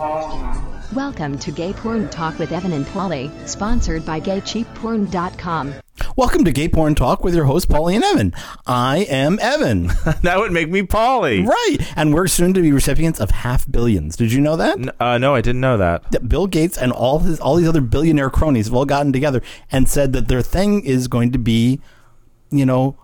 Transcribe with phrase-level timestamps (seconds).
[0.00, 5.74] Welcome to Gay Porn Talk with Evan and Paulie, sponsored by GayCheapPorn.com.
[6.16, 8.32] Welcome to Gay Porn Talk with your host, Paulie and Evan.
[8.66, 9.88] I am Evan.
[10.22, 11.46] that would make me Paulie.
[11.46, 11.76] right.
[11.96, 14.16] And we're soon to be recipients of half billions.
[14.16, 14.78] Did you know that?
[14.78, 16.10] N- Uh, no, I didn't know that.
[16.12, 19.42] That Bill Gates and all his all these other billionaire cronies have all gotten together
[19.70, 21.78] and said that their thing is going to be,
[22.50, 22.96] you know,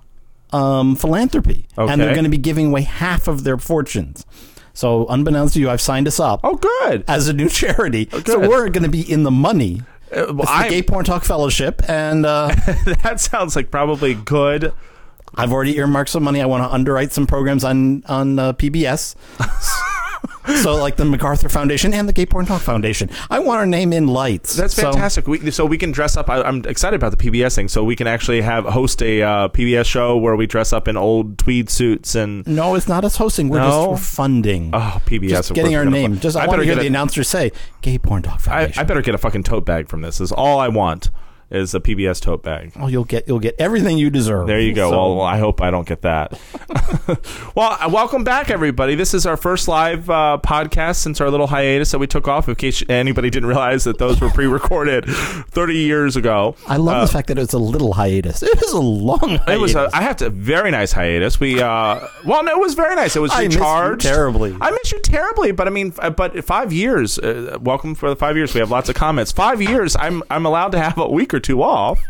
[0.51, 1.67] um, philanthropy.
[1.77, 4.25] And they're going to be giving away half of their fortunes.
[4.77, 7.03] So, unbeknownst to you, I've signed us up Oh, good.
[7.09, 8.11] as a new charity.
[8.27, 9.81] so we're going to be in the money.
[10.13, 12.49] Uh, well, It's the Gay Porn Talk Fellowship, and uh,
[13.03, 14.73] that sounds like probably good.
[15.35, 16.43] I've already earmarked some money.
[16.43, 19.15] I want to underwrite some programs on on uh, PBS.
[20.63, 23.11] so, like the MacArthur Foundation and the Gay Porn Talk Foundation.
[23.31, 24.55] I want our name in lights.
[24.57, 25.27] That's So- fantastic.
[25.27, 26.29] We, so we can dress up.
[26.31, 27.69] I, I'm excited about the PBS thing.
[27.69, 30.97] So we can actually have host a uh, PBS show where we dress up in
[30.97, 33.49] old tweed suits and no, it's not us hosting.
[33.49, 33.93] We're No?
[33.93, 34.71] just funding.
[34.73, 35.29] oh PBS.
[35.31, 36.15] just getting our name.
[36.17, 38.35] fu- Just I, I want to better hear the a- announcer say Gay Porn Talk
[38.35, 38.81] I, Foundation.
[38.81, 40.21] I better get a fucking tote bag from this.
[40.21, 41.11] Is all I want
[41.49, 42.73] is a PBS tote bag.
[42.77, 44.47] oh, you'll get you'll get everything you deserve.
[44.49, 44.91] There you go.
[44.91, 46.33] So- well, I hope I don't get that.
[47.55, 48.95] well, uh, welcome back, everybody.
[48.97, 52.49] This is our first live uh, podcast since our little hiatus that we took off.
[52.49, 56.57] In case anybody didn't realize that those were pre-recorded 30 years ago.
[56.67, 58.43] I love the fact that it's a little hiatus.
[58.43, 59.49] It was a long hiatus.
[59.49, 61.39] Uh, It was a, I have to very nice hiatus.
[61.41, 63.15] We uh well no it was very nice.
[63.17, 64.57] It was I miss you recharged terribly.
[64.61, 68.37] I miss you terribly, but I mean but 5 years uh, welcome for the 5
[68.37, 68.53] years.
[68.55, 69.31] We have lots of comments.
[69.33, 72.01] 5 years I'm I'm allowed to have a week or two off.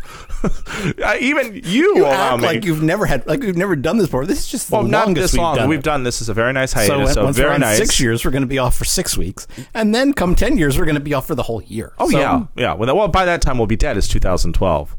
[1.19, 1.61] Even you,
[1.95, 2.47] you allow act me.
[2.47, 4.25] like you've never had like you've never done this before.
[4.25, 5.55] This is just the not longest this we've long.
[5.55, 5.69] done.
[5.69, 5.85] we've it.
[5.85, 7.13] done this is a very nice So, hiatus.
[7.15, 7.77] So, we're very nice.
[7.77, 10.77] six years, we're going to be off for six weeks, and then come ten years,
[10.77, 11.93] we're going to be off for the whole year.
[11.99, 12.73] Oh So, yeah, yeah.
[12.73, 13.97] Well, well, by that time we'll be dead.
[13.97, 14.95] It's 2012.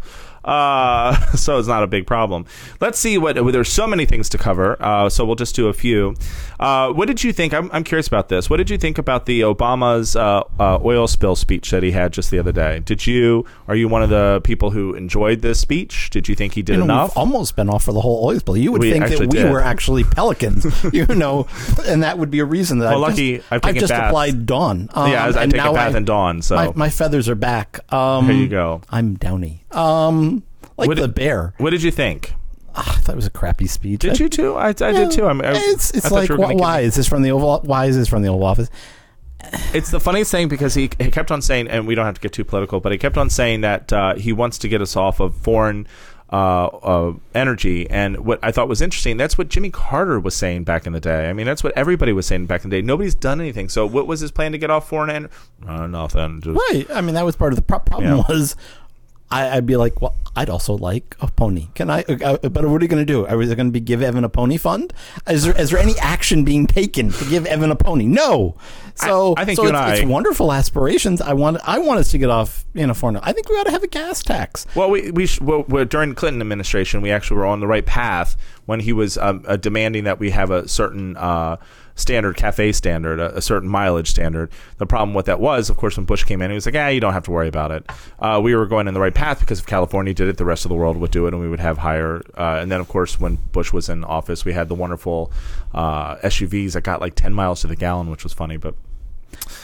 [0.49, 2.47] Uh, so it's not a big problem.
[2.81, 4.77] Let's see what there's so many things to cover.
[4.83, 6.15] Uh, so we'll just do a few.
[6.59, 7.53] Uh, what did you think?
[7.53, 8.49] I'm, I'm curious about this.
[8.49, 12.13] What did you think about the Obama's uh, uh, oil spill speech that he had
[12.13, 12.81] just the other day?
[12.81, 13.45] Did you?
[13.69, 16.11] Are you one of the people who enjoyed this speech?
[16.11, 17.11] Did you think he did You know, enough?
[17.11, 18.57] we've almost been off for the whole oil spill.
[18.57, 19.53] You would We think that we did.
[19.53, 21.47] were actually pelicans, you know,
[21.87, 24.09] and that would be a reason that Well, I've lucky just, I've taken just baths.
[24.11, 24.89] applied Dawn.
[24.95, 26.43] Um, yeah, I, was- I take a bath I- in dawn.
[26.43, 27.81] So my, my feathers are back.
[27.93, 28.81] Um, There you go.
[28.91, 29.65] I'm downy.
[29.73, 30.43] Um,
[30.79, 31.53] like What the bear.
[31.59, 32.35] what did you think?
[32.75, 34.01] Ah, I thought it was a crappy speech.
[34.01, 34.55] Did you too?
[34.57, 35.27] I, I did too.
[35.27, 37.31] I'm, I, it's it's like you were wh- gonna give why is this from the
[37.33, 37.61] Oval?
[37.65, 38.71] Why is this from the Oval Office?
[39.73, 42.21] It's the funniest thing because he, he kept on saying, and we don't have to
[42.21, 44.97] get too political, but he kept on saying that uh, he wants to get us
[44.97, 45.87] off of foreign
[46.33, 47.89] uh, uh, energy.
[47.89, 51.01] And what I thought was interesting, that's what Jimmy Carter was saying back in the
[51.01, 51.31] day.
[51.31, 52.83] I mean, that's what everybody was saying back in the day.
[52.83, 53.69] Nobody's done anything.
[53.69, 55.33] So what was his plan to get off foreign energy?
[55.67, 56.41] Uh, nothing.
[56.43, 56.87] Just, Right.
[56.91, 58.19] I mean, that was part of the pro- problem.
[58.19, 58.25] Yeah.
[58.29, 58.57] Was
[59.31, 61.67] I, I'd be like, well, I'd also like a pony.
[61.75, 62.03] Can I?
[62.03, 63.27] Uh, but what are you going to do?
[63.27, 64.93] Are we going to be give Evan a pony fund?
[65.29, 68.07] Is there is there any action being taken to give Evan a pony?
[68.07, 68.55] No.
[68.95, 71.21] So I- I think so you it's, and it's wonderful aspirations.
[71.21, 73.17] I want I want us to get off in a foreign.
[73.19, 74.67] I think we ought to have a gas tax.
[74.75, 77.85] Well, we we sh- well, during the Clinton administration, we actually were on the right
[77.87, 81.57] path when he was um, uh, demanding that we have a certain uh,
[81.99, 84.51] standard cafe standard, a, a certain mileage standard.
[84.79, 86.89] The problem with that was, of course, when Bush came in, he was like, "Ah,
[86.89, 87.85] you don't have to worry about it."
[88.19, 90.65] Uh, we were going in the right path because if California did it, the rest
[90.65, 92.23] of the world would do it, and we would have higher.
[92.37, 95.33] Uh, and then, of course, when Bush was in office, we had the wonderful
[95.75, 98.75] uh, SUVs that got like ten miles to the gallon, which was funny, but.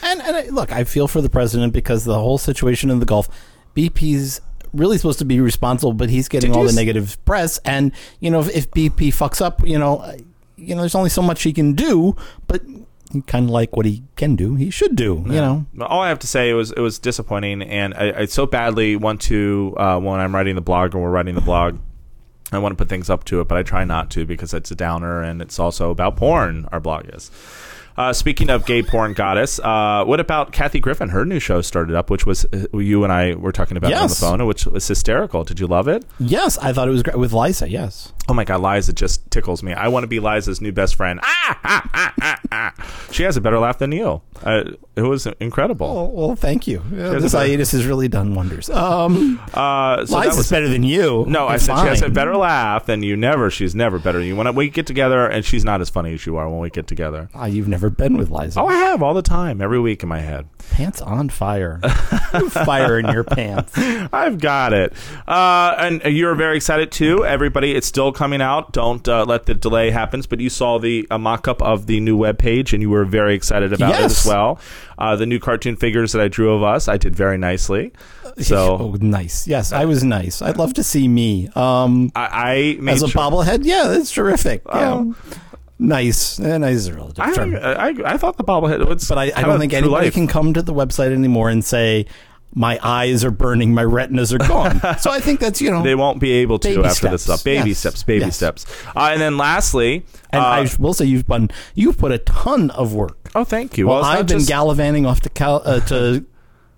[0.03, 3.07] And and I, look, I feel for the president because the whole situation in the
[3.07, 3.29] Gulf,
[3.75, 4.41] BP's
[4.73, 7.59] really supposed to be responsible, but he's getting Did all the s- negative press.
[7.65, 10.17] And you know, if, if BP fucks up, you know, uh,
[10.57, 12.17] you know, there's only so much he can do.
[12.47, 12.63] But
[13.27, 15.23] kind of like what he can do, he should do.
[15.27, 18.25] You know, all I have to say it was it was disappointing, and I, I
[18.27, 21.79] so badly want to uh, when I'm writing the blog or we're writing the blog.
[22.53, 24.71] I want to put things up to it, but I try not to because it's
[24.71, 26.69] a downer and it's also about porn.
[26.71, 27.31] Our blog is.
[27.97, 31.11] Uh, speaking of gay porn goddess, uh, what about Kathy Griffin?
[31.11, 33.95] Her new show started up, which was uh, you and I were talking about it
[33.95, 34.21] on the Yes.
[34.21, 35.45] phone, which was hysterical.
[35.45, 36.05] Did you love it?
[36.19, 37.69] yes, I thought it was great with Liza.
[37.71, 39.75] Yes, Oh my God, Liza just tickles me.
[39.75, 41.21] I want to be Liza's new best friend.
[41.23, 42.73] Ah, ah, ah, ah.
[43.11, 44.23] She has a better laugh than Neil.
[44.43, 44.65] Uh,
[44.97, 45.95] it was incredible.
[45.95, 46.81] well, well thank you.
[46.81, 48.71] Uh, this better- hiatus has really done wonders.
[48.71, 51.25] Um, Uh, so that Liza's was better than you.
[51.29, 53.15] No, I said she has a better laugh than you.
[53.17, 53.51] Never.
[53.51, 54.37] She's never better than you.
[54.37, 56.87] When we get together, and she's not as funny as you are when we get
[56.87, 57.29] together.
[57.35, 58.59] Ah, you've never been with Liza.
[58.61, 60.49] Oh, I have all the time, every week in my head.
[60.71, 61.79] Pants on fire.
[62.51, 63.73] fire in your pants.
[63.77, 64.93] I've got it.
[65.27, 67.25] Uh, and you're very excited too.
[67.25, 68.73] Everybody, it's still coming out.
[68.73, 70.23] Don't uh, let the delay happen.
[70.29, 73.35] But you saw the uh, mock up of the new webpage, and you were very
[73.35, 74.59] excited about it as well.
[74.99, 77.93] Uh, the new cartoon figures that I drew of us, I did very nicely.
[78.39, 79.47] So oh, nice.
[79.47, 80.43] Yes, I was nice.
[80.43, 81.49] I'd love to see me.
[81.55, 84.63] Um, I, I made as a sure- bobblehead, yeah, that's terrific.
[84.73, 85.05] Yeah.
[85.79, 86.39] Nice.
[86.41, 87.57] Eh, nice is a relative I, term.
[87.57, 90.15] I, I thought the bobblehead was but I, I don't think anybody life.
[90.15, 92.07] can come to the website anymore and say
[92.57, 94.81] my eyes are burning, my retinas are gone.
[95.01, 95.83] so I think that's you know.
[95.83, 97.43] They won't be able to after this stuff.
[97.43, 97.79] Baby Yes.
[97.79, 98.37] steps, baby Yes.
[98.37, 98.67] steps.
[98.95, 102.71] Uh, and then lastly, and uh, I will say you've done you've put a ton
[102.71, 103.31] of work.
[103.35, 103.89] oh, thank you.
[103.89, 106.25] Well, not I've been just- gallivanting off to Cal, uh, to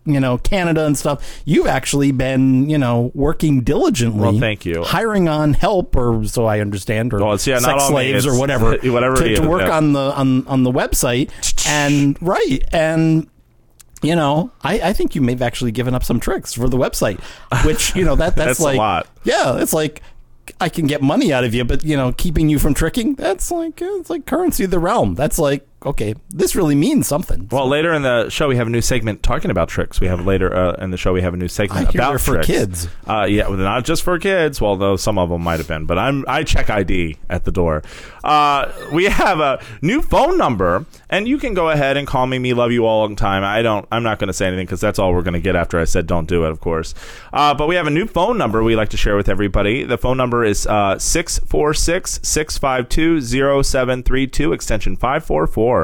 [0.06, 1.43] you know Canada and stuff.
[1.44, 4.20] You've actually been you know working diligently.
[4.20, 4.85] Well, thank you.
[4.85, 8.76] Hiring on help, or so I understand, or Well, yeah, not sex slaves or whatever,
[8.85, 9.76] whatever to, to work yeah.
[9.76, 11.31] on the on on the website.
[11.69, 13.29] and right and.
[14.03, 16.76] You know, I, I think you may have actually given up some tricks for the
[16.76, 17.19] website,
[17.64, 19.09] which you know that that's, That's a like lot.
[19.25, 20.02] yeah, it's like
[20.61, 23.50] I can get money out of you, but you know, keeping you from tricking, that's
[23.50, 25.14] like it's like currency of the realm.
[25.14, 27.49] That's like okay, this really means something.
[27.50, 30.00] Well, later in the show, we have a new segment talking about tricks.
[30.00, 32.19] We have later uh, in the show, we have a new segment I about they're
[32.19, 32.47] for tricks.
[32.47, 32.88] kids.
[33.06, 34.61] Uh, yeah, well, not just for kids.
[34.61, 37.53] Well, though some of them might have been, but I'm I check ID at the
[37.53, 37.83] door.
[38.25, 42.38] Uh, we have a new phone number, and you can go ahead and call me.
[42.38, 43.44] Me love you all the time.
[43.44, 43.87] I don't.
[43.93, 45.85] I'm not going to say anything because that's all we're going to get after I
[45.85, 46.50] said don't do it.
[46.50, 46.94] Of course,
[47.33, 49.85] uh, but we have a new phone number we like to share with everybody.
[49.85, 54.53] The phone number is uh, six four six six five two zero seven three two
[54.53, 55.75] extension five four four.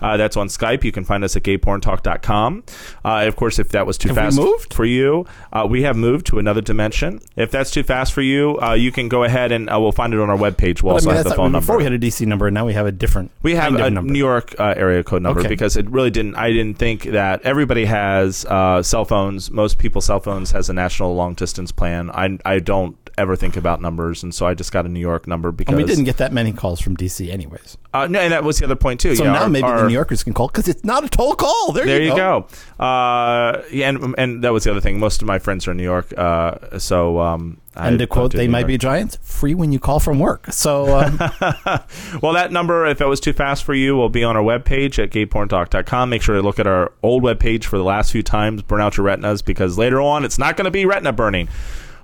[0.00, 0.84] Uh, That's on Skype.
[0.84, 2.64] You can find us at gayporntalk.com.
[3.04, 4.74] Uh, of course, if that was too Have fast moved?
[4.74, 7.20] for you, uh, we have moved to another dimension.
[7.36, 10.12] If that's too fast for you, uh, you can go ahead and uh, we'll find
[10.14, 10.82] it on our webpage.
[10.82, 11.78] We'll also I mean, have the phone not, before number.
[11.78, 13.30] we had a DC number, and now we have a different.
[13.42, 14.12] We have a number.
[14.12, 15.48] New York uh, area code number Okay.
[15.48, 16.34] because it really didn't.
[16.36, 19.50] I didn't think that everybody has uh, cell phones.
[19.50, 22.10] Most people's cell phones has a national long distance plan.
[22.10, 25.26] I I don't ever think about numbers, and so I just got a New York
[25.26, 27.76] number because And we didn't get that many calls from DC, anyways.
[27.92, 29.14] Uh, no, and that was the other point too.
[29.16, 31.08] So yeah, now our- maybe our- the New Yorkers can call because it's not a
[31.08, 31.72] toll call.
[31.72, 32.46] There, There you go.
[32.78, 32.82] go.
[32.84, 34.98] Uh, yeah, and and that was the other thing.
[34.98, 38.32] Most of my friends are in New York, uh, so um, I And to quote,
[38.32, 38.68] they New might York.
[38.68, 39.18] be giants.
[39.22, 40.46] Free when you call from work.
[40.52, 41.18] So um,
[42.22, 45.02] Well, that number, if it was too fast for you, will be on our webpage
[45.02, 46.10] at gayporntalk.com.
[46.10, 48.96] Make sure to look at our old webpage for the last few times, burn out
[48.96, 51.48] your retinas, because later on it's not going to be retina burning.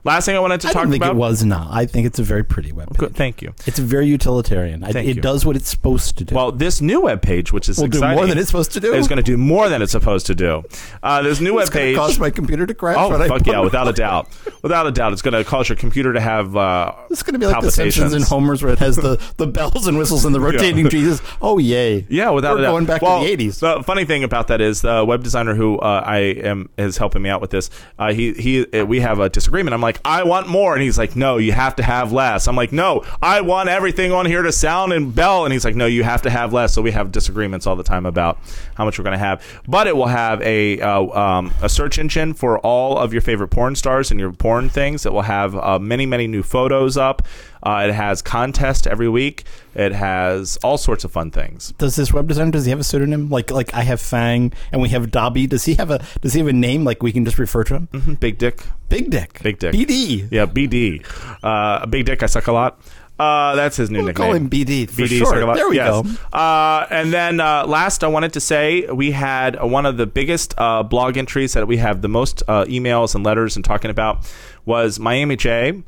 [0.05, 1.13] Last thing I wanted to I talk think about.
[1.13, 1.69] it was not.
[1.73, 2.99] I think it's a very pretty webpage.
[2.99, 3.55] Good, thank you.
[3.67, 4.85] It's very utilitarian.
[4.85, 5.23] I, Thank it you.
[5.23, 6.35] does what it's supposed to do.
[6.35, 8.81] Well, this new web page, which is will do exciting, more than it's supposed to
[8.81, 8.93] do.
[8.93, 10.63] is going to do more than it's supposed to do.
[11.03, 11.97] Uh, this new web page.
[11.97, 12.07] It's gonna webpage.
[12.09, 12.97] cause my computer to crash.
[12.99, 13.61] Oh when fuck put- yeah!
[13.61, 14.29] Without a doubt,
[14.63, 16.55] without a doubt, it's going to cause your computer to have.
[16.55, 17.71] Uh, It's going to be like the.
[17.71, 21.23] Simpsons and Homer's, where it has the, the bells and whistles and the rotating cheeses.
[21.41, 22.07] Oh yay!
[22.11, 22.71] Yeah, without We're a doubt.
[22.73, 23.59] going back Well, to the eighties.
[23.61, 27.23] The funny thing about that is the web designer who uh, I am is helping
[27.23, 27.71] me out with this.
[27.99, 29.73] Uh, he he, uh, we have a disagreement.
[29.75, 32.49] I'm like, I want more, and he's like, No, you have to have less.
[32.49, 35.75] I'm like, No, I want everything on here to sound and bell, and he's like,
[35.75, 36.73] No, you have to have less.
[36.73, 38.39] So we have disagreements all the time about
[38.75, 39.43] how much we're going to have.
[39.69, 43.49] But it will have a uh, um, a search engine for all of your favorite
[43.49, 45.07] porn stars and your porn things.
[45.07, 47.23] It will have uh, many many new photos up.
[47.65, 49.45] Uh, it has contest every week.
[49.75, 51.73] It has all sorts of fun things.
[51.79, 53.31] Does this web designer does he have a pseudonym?
[53.31, 55.47] Like like I have Fang and we have Dobby.
[55.47, 57.75] Does he have a does he have a name like we can just refer to
[57.75, 58.17] him?
[58.21, 58.63] Big Dick.
[58.89, 59.41] Big Dick.
[59.43, 59.75] Big Dick.
[59.75, 60.29] BD.
[60.31, 61.05] Yeah, BD.
[61.43, 62.81] Uh, Big Dick, I suck a lot.
[63.19, 64.25] Uh, that's his new We'll nickname.
[64.27, 65.31] call him BD for BD short.
[65.35, 65.55] suck a lot.
[65.57, 65.89] There we Yes.
[66.03, 66.37] go.
[66.37, 70.53] Uh, and then uh, last, I wanted to say we had one of the biggest
[70.59, 74.29] uh, blog entries that we have the most uh, emails and letters and talking about
[74.65, 75.83] was Miami J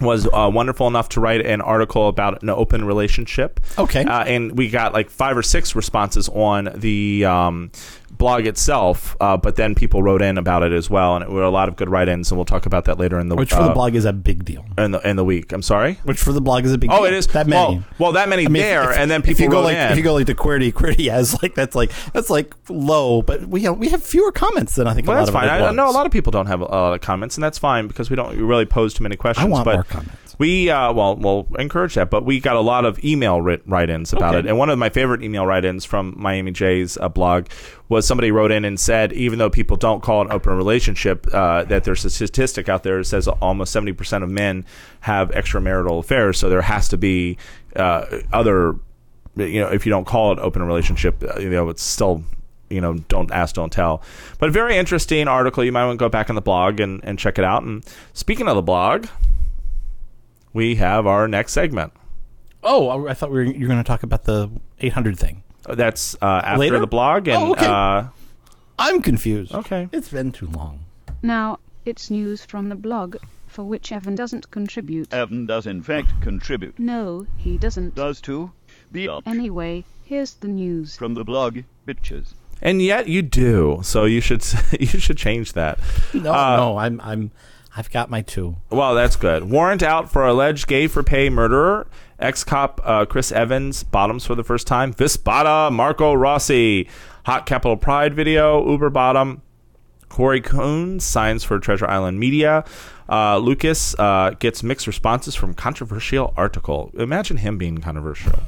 [0.00, 3.60] was uh, wonderful enough to write an article about an open relationship.
[3.78, 4.04] Okay.
[4.04, 7.70] Uh, and we got like five or six responses on the um,
[8.22, 11.42] blog itself, uh, but then people wrote in about it as well, and it were
[11.42, 13.56] a lot of good write-ins, and we'll talk about that later in the Which for
[13.64, 14.64] the uh, blog is a big deal.
[14.78, 15.52] in the in the week.
[15.52, 15.98] I'm sorry.
[16.04, 16.98] Which for the blog is a big deal.
[16.98, 17.12] Oh, deal.
[17.12, 17.76] it is that many.
[17.76, 19.76] Well, well that many I mean, there, if- and then if people you go like
[19.76, 19.90] in.
[19.92, 23.46] if you go like to Queerty, Queerty has like that's like that's like low, but
[23.46, 25.06] we have we have fewer comments than I think.
[25.08, 25.48] well, a that's fine.
[25.48, 27.58] I, I know a lot of people don't have a lot of comments, and that's
[27.58, 29.44] fine because we don't really pose too many questions.
[29.46, 30.36] I want but more comments.
[30.38, 34.12] We uh, well, we'll encourage that, but we got a lot of email writ- write-ins
[34.12, 34.46] about Okay.
[34.46, 37.46] it, and one of my favorite email write-ins from Miami J's uh, blog
[37.92, 41.26] was somebody wrote in and said, even though people don't call it an open relationship,
[41.32, 44.64] uh, that there's a statistic out there that says almost seventy percent of men
[45.00, 47.36] have extramarital affairs, so there has to be
[47.76, 48.74] uh, other,
[49.36, 52.24] you know, if you don't call it open relationship, uh, you know, it's still
[52.70, 54.02] you know, don't ask, don't tell.
[54.38, 55.62] But very interesting article.
[55.62, 57.62] You might want to go back on the blog and, and check it out.
[57.62, 57.84] And
[58.14, 59.08] speaking of the blog,
[60.54, 61.92] we have our next segment.
[62.62, 65.42] Oh, I I thought we were, you were going to talk about the 800 thing.
[65.68, 66.78] That's uh, after Later?
[66.80, 67.28] the blog.
[67.28, 67.66] And Oh, okay.
[67.66, 68.04] uh,
[68.78, 69.52] I'm confused.
[69.54, 69.88] Okay.
[69.92, 70.80] It's been too long.
[71.22, 73.16] Now, it's news from the blog,
[73.46, 75.12] for which Evan doesn't contribute.
[75.12, 76.78] Evan does in fact contribute.
[76.78, 77.94] No, he doesn't.
[77.94, 78.50] Does too.
[78.90, 80.96] Be up Anyway, here's the news.
[80.96, 82.34] from the blog, bitches.
[82.60, 83.80] and yet you do.
[83.82, 84.44] So you should
[84.80, 85.78] you should change that.
[86.12, 87.30] No, Uh, no, I'm I'm
[87.76, 88.56] I've got my two.
[88.70, 89.44] Well, that's good.
[89.50, 91.86] Warrant out for alleged gay for pay murderer
[92.22, 94.94] Ex cop uh, Chris Evans bottoms for the first time.
[94.94, 96.88] Vispada Marco Rossi.
[97.26, 98.68] Hot Capital Pride video.
[98.68, 99.42] Uber bottom.
[100.08, 102.64] Corey Coon signs for Treasure Island Media.
[103.08, 106.90] Uh, Lucas uh, gets mixed responses from controversial article.
[106.94, 108.38] Imagine him being controversial.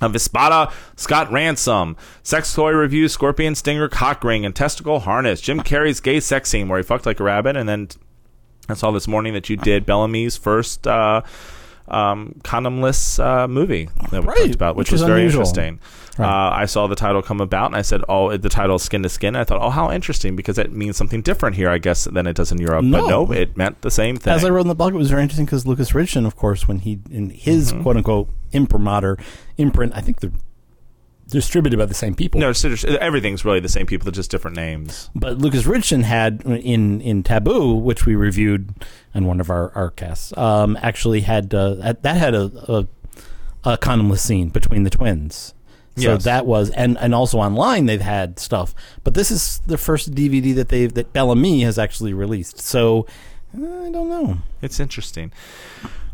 [0.00, 5.40] Uh, Vispada, Scott Ransom, sex toy review, scorpion stinger, cock ring, and testicle harness.
[5.40, 7.88] Jim Carrey's gay sex scene where he fucked like a rabbit, and then
[8.68, 11.22] I saw this morning that you did Bel Ami's first uh,
[11.92, 15.40] um, condomless uh, movie that we Right, talked about, which, which was very unusual.
[15.42, 15.78] interesting.
[16.18, 16.26] Right.
[16.28, 19.02] Uh, I saw the title come about, and I said, "Oh, the title is Skin
[19.02, 22.04] to Skin." I thought, "Oh, how interesting!" Because it means something different here, I guess,
[22.04, 22.82] than it does in Europe.
[22.90, 23.06] But No.
[23.24, 24.32] no, it meant the same thing.
[24.34, 26.68] As I wrote in the blog, it was very interesting because Lucas Richardson, of course,
[26.68, 27.82] when he in his Mm-hmm.
[27.82, 29.16] quote unquote imprimatur
[29.56, 30.32] imprint, I think they're
[31.28, 32.40] distributed by the same people.
[32.40, 32.52] no,
[33.00, 35.10] everything's really the same people, they're just different names.
[35.14, 38.74] But Lucas Richardson had in in Taboo, which we reviewed
[39.14, 42.86] in one of our our casts, um, actually had uh, that had a, a
[43.64, 45.54] a condomless scene between the twins.
[45.96, 46.24] So Yes.
[46.24, 48.74] that was and and also online they've had stuff,
[49.04, 52.58] but this is the first DVD that they've that Bel Ami has actually released.
[52.60, 53.06] So
[53.54, 54.38] I don't know.
[54.62, 55.32] It's interesting.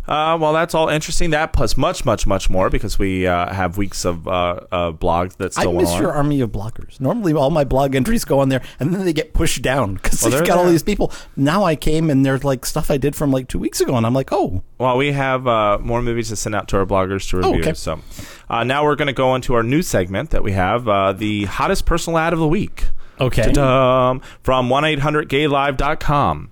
[0.08, 1.30] Uh, well, that's all interesting.
[1.30, 5.36] That plus much, much, much more because we uh, have weeks of uh, uh, blogs
[5.36, 6.00] that I still went miss on.
[6.00, 6.98] your army of bloggers.
[6.98, 10.22] Normally, all my blog entries go on there, and then they get pushed down because
[10.22, 11.12] Well, they've got all these people.
[11.36, 14.06] Now I came, and there's like stuff I did from like two weeks ago, and
[14.06, 17.28] I'm like, oh, Well, we have uh, more movies to send out to our bloggers
[17.30, 17.64] to Oh, review.
[17.64, 17.74] okay.
[17.74, 18.00] So
[18.48, 21.44] uh, now we're going to go into our new segment that we have uh, the
[21.44, 22.86] hottest personal ad of the week.
[23.20, 26.50] okay, Ta-dum, from 1-800-GAYLIVE.com.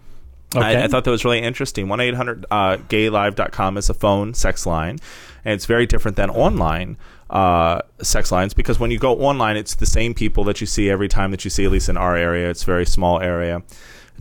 [0.57, 0.77] Okay.
[0.77, 1.87] I, I thought that was really interesting.
[1.87, 4.99] 1-800-GAYLIVE.com is a phone sex line,
[5.45, 6.97] and it's very different than online
[7.31, 10.91] uh, sex lines because when you go online, it's the same people that you see
[10.91, 12.49] every time that you see, at least in our area.
[12.51, 13.63] It's a very small area.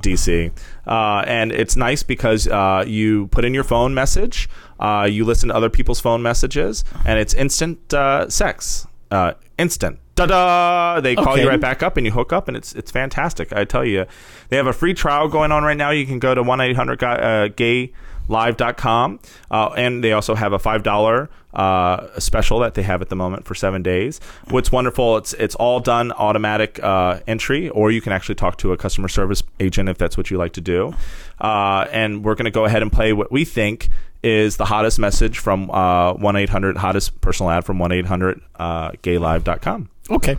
[0.02, 0.52] DC,
[0.88, 5.48] uh, and it's nice because uh, you put in your phone message, uh, you listen
[5.48, 10.00] to other people's phone messages, and it's instant uh, sex, uh, instant.
[10.16, 11.02] Da da!
[11.02, 13.52] They call you right back up and you hook up, and it's it's fantastic.
[13.52, 14.06] I tell you,
[14.50, 15.92] they have a free trial going on right now.
[15.92, 17.92] You can go to one eight hundred uh, gay
[18.28, 19.20] live.com
[19.52, 23.16] uh, and they also have a five dollar uh, special that they have at the
[23.16, 24.20] moment for seven days
[24.50, 28.74] what's wonderful it's it's all done automatic uh, entry or you can actually talk to
[28.74, 30.94] a customer service agent if that's what you like to do
[31.40, 33.90] uh, and we're going to go ahead and play what we think
[34.24, 40.38] is the hottest message from uh, 1-800 hottest personal ad from 1-800 uh, gaylive.com okay.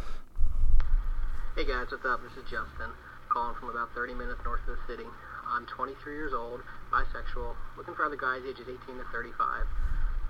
[1.56, 2.22] Hey guys, what's up?
[2.22, 2.92] This is Justin,
[3.28, 5.08] calling from about 30 minutes north of the city.
[5.48, 6.60] I'm 23 years old,
[6.92, 9.66] bisexual, looking for other guys ages 18 to 35.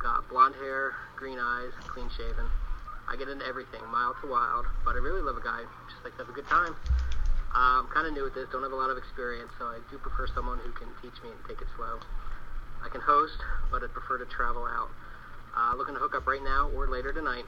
[0.01, 2.47] Got blonde hair, green eyes, clean shaven.
[3.09, 5.63] I get into everything, mild to wild, but I really love a guy,
[5.93, 6.75] just like to have a good time.
[7.53, 9.79] Uh, I'm kind of new at this, don't have a lot of experience, so I
[9.91, 12.01] do prefer someone who can teach me and take it slow.
[12.85, 13.37] I can host,
[13.71, 14.89] but I'd prefer to travel out.
[15.57, 17.45] Uh, looking to hook up right now or later tonight.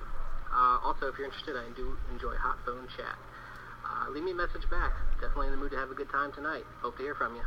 [0.58, 3.14] Uh, also, if you're interested, I do enjoy hot phone chat.
[3.86, 4.90] Uh, leave me a message back.
[5.20, 6.64] Definitely in the mood to have a good time tonight.
[6.82, 7.46] Hope to hear from you.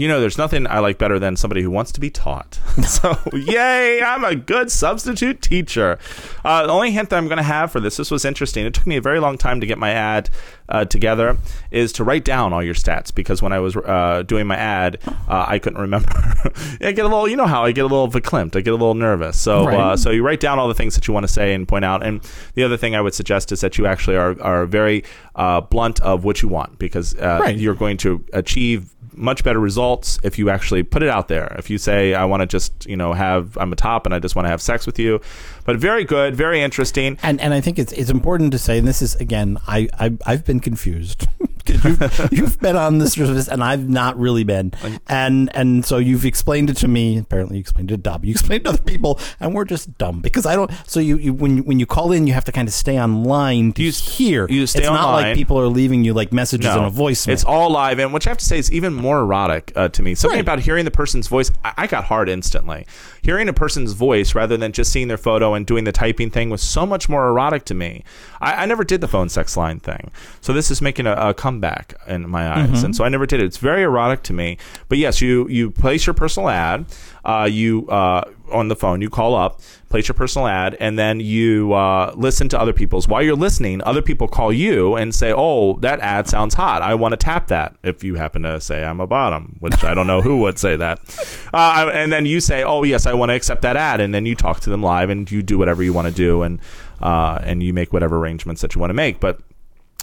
[0.00, 2.58] You know, there's nothing I like better than somebody who wants to be taught.
[2.86, 5.98] so, yay, I'm a good substitute teacher.
[6.44, 8.64] Uh, the only hint that I'm going to have for this, this was interesting.
[8.66, 10.30] It took me a very long time to get my ad
[10.68, 11.36] uh, together,
[11.72, 14.98] is to write down all your stats because when I was uh, doing my ad,
[15.28, 16.08] uh, I couldn't remember.
[16.80, 18.76] I get a little, you know how I get a little verklempt, I get a
[18.76, 19.38] little nervous.
[19.40, 19.76] So, Right.
[19.76, 21.84] uh, so you write down all the things that you want to say and point
[21.84, 22.04] out.
[22.06, 22.20] And
[22.54, 25.02] the other thing I would suggest is that you actually are, are very
[25.34, 27.56] uh, blunt of what you want because uh, Right.
[27.58, 31.54] you're going to achieve much better results if you actually put it out there.
[31.58, 34.18] If you say, I want to just, you know, have, I'm a top and I
[34.18, 35.20] just want to have sex with you.
[35.64, 37.18] But very good, very interesting.
[37.22, 40.12] And and I think it's it's important to say, and this is again, I, I
[40.26, 41.26] I've been confused
[41.66, 44.72] you've, you've been on this service and I've not really been,
[45.08, 47.18] and and so you've explained it to me.
[47.18, 48.24] Apparently, you explained it to Dub.
[48.24, 50.70] You explained it to other people, and we're just dumb because I don't.
[50.86, 53.00] So you, you when you, when you call in, you have to kind of stay
[53.00, 54.46] online to You hear.
[54.48, 57.28] you stay it's not like people are leaving you like messages in a voice.
[57.28, 60.02] It's all live, and which I have to say is even more erotic uh, to
[60.02, 60.14] me.
[60.14, 60.40] Something Right.
[60.42, 62.86] about hearing the person's voice, I, I got hard instantly.
[63.22, 66.50] Hearing a person's voice rather than just seeing their photo and doing the typing thing
[66.50, 68.02] was so much more erotic to me.
[68.40, 70.10] I, I never did the phone sex line thing,
[70.40, 72.84] so this is making a, a comeback in my eyes, Mm-hmm.
[72.86, 73.44] and so I never did it.
[73.46, 74.58] It's very erotic to me.
[74.88, 76.86] But yes, you you place your personal ad,
[77.24, 81.20] uh, you uh, on the phone, you call up, place your personal ad, and then
[81.20, 83.08] you uh, listen to other people's.
[83.08, 86.82] While you're listening, other people call you and say, "Oh, that ad sounds hot.
[86.82, 89.94] I want to tap that." If you happen to say I'm a bottom, which I
[89.94, 91.00] don't know who would say that,
[91.54, 94.26] uh, and then you say, "Oh, yes, I want to accept that ad," and then
[94.26, 96.60] you talk to them live and you do whatever you want to do, and
[97.00, 99.40] uh, and you make whatever arrangements that you want to make, but.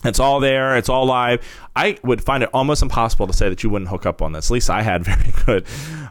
[0.05, 0.77] It's all there.
[0.77, 1.41] It's all live.
[1.75, 4.47] I would find it almost impossible to say that you wouldn't hook up on this.
[4.49, 5.65] At least I had very good.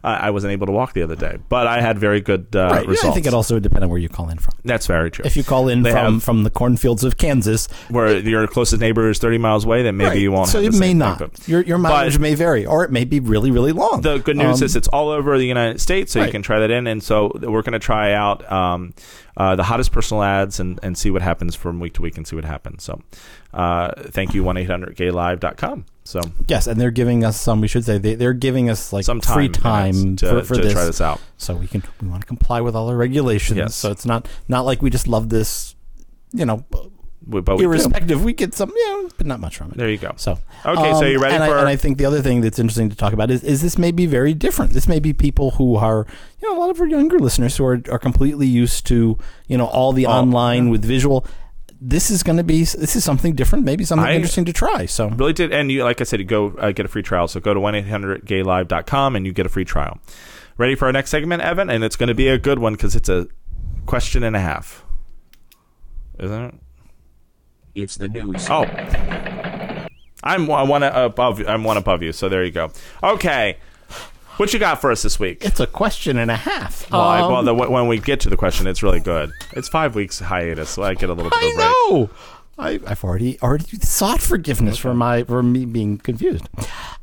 [0.04, 2.68] Uh, I wasn't able to walk the other day, but I had very good uh,
[2.70, 2.86] Right.
[2.86, 3.10] Results.
[3.10, 4.54] I think it also would depend on where you call in from.
[4.64, 5.24] That's very true.
[5.24, 8.80] If you call in They from, have- from the cornfields of Kansas, where your closest
[8.80, 10.48] neighbor is 30 miles away, then maybe right, you won't.
[10.48, 11.18] So it may not.
[11.18, 14.00] thing, your your mileage But- may vary, or it may be really really long.
[14.02, 16.60] The good news Um, is it's all over the United States, so you can try
[16.60, 16.86] that in.
[16.86, 18.94] And so we're going to try out um,
[19.36, 22.26] uh, the hottest personal ads and, and see what happens from week to week and
[22.26, 22.82] see what happens.
[22.82, 23.02] So
[23.52, 25.84] uh, thank you, 1 800 gaylive.com.
[26.04, 27.60] So yes, and they're giving us some.
[27.60, 30.54] We should say they, they're giving us like some time, free time to, for, for
[30.54, 31.20] to this, try this out.
[31.36, 33.58] so we can we want to comply with all our regulations.
[33.58, 33.74] Yes.
[33.74, 35.74] So it's not not like we just love this,
[36.32, 36.64] you know,
[37.26, 37.70] We- But we do.
[37.70, 38.22] irrespective.
[38.24, 39.76] We get some, you know, but not much from it.
[39.78, 40.12] There you go.
[40.16, 42.58] So Okay, so you ready and for- I, and I think the other thing that's
[42.58, 44.72] interesting to talk about is is this may be very different.
[44.72, 46.06] This may be people who are
[46.40, 49.18] you know a lot of our younger listeners who are are completely used to
[49.48, 51.26] you know all the Oh, online with visual.
[51.78, 54.86] This is going to be this is something different, maybe something I- interesting to try.
[54.86, 57.28] So really did and you like i said you go uh, get a free trial
[57.28, 59.98] so go to 1-800-gaylive.com and you get a free trial
[60.58, 62.96] ready for our next segment evan and it's going to be a good one because
[62.96, 63.26] it's a
[63.84, 64.84] question and a half
[66.18, 66.54] isn't it
[67.76, 68.48] It's the news.
[68.50, 68.64] oh
[70.22, 72.70] i'm one one above i'm one above you so there you go
[73.02, 73.58] okay
[74.38, 76.90] what you got for us this week it's a question and a half.
[76.90, 79.68] well, I, Um, well the, when we get to the question it's really good it's
[79.68, 82.10] five weeks hiatus so i get a little bit of a I break know.
[82.58, 86.48] I, I've already already sought forgiveness for my for me being confused.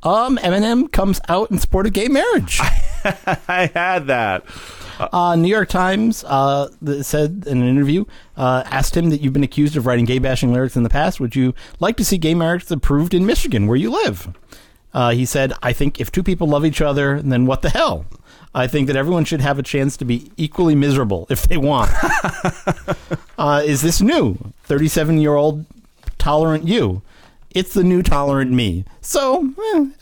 [0.02, 2.60] Um, Eminem comes out in support of gay marriage.
[3.48, 4.46] i had that
[5.00, 6.70] Uh, New York Times uh,
[7.02, 8.06] said in an interview,
[8.38, 11.20] uh, asked him that you've been accused of writing gay bashing lyrics in the past.
[11.20, 14.36] Would you like to see gay marriage approved in Michigan, where you live?
[14.94, 18.06] Uh, he said, I think if two people love each other, then what the hell?
[18.56, 21.92] I think that everyone should have a chance to be equally miserable if they want.
[23.38, 24.38] uh, is this new?
[24.64, 25.66] 37 year old
[26.18, 27.02] tolerant you.
[27.52, 28.86] It's the new tolerant me.
[29.02, 29.54] So,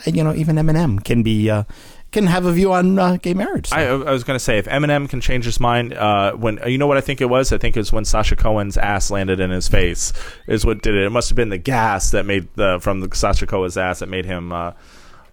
[0.05, 1.49] eh, you know, even Eminem can be.
[1.49, 1.63] Uh,
[2.11, 3.67] can have a view on uh, gay marriage.
[3.67, 6.59] So- I, I was going to say if Eminem can change his mind, uh, when
[6.67, 9.11] you know what I think it was, I think it was when Sacha Cohen's ass
[9.11, 10.11] landed in his face
[10.45, 11.03] is what did it.
[11.03, 14.09] It must have been the gas that made the from the Sacha Cohen's ass that
[14.09, 14.73] made him uh,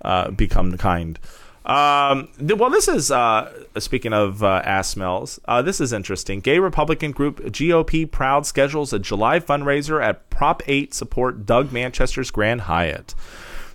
[0.03, 1.19] uh, become kind.
[1.69, 5.39] Um, th- well, this is uh, speaking of uh, ass smells.
[5.45, 6.41] Uh, this is interesting.
[6.41, 12.63] Gay Republican group GOProud schedules a July fundraiser at Prop 8 support Doug Manchester's Grand
[12.63, 13.15] Hyatt.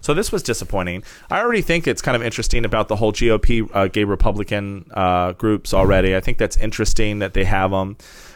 [0.01, 1.03] So this was disappointing.
[1.29, 5.31] I already think it's kind of interesting about the whole GOP uh, gay Republican uh,
[5.33, 6.15] groups already.
[6.15, 7.95] I think that's interesting that they have them.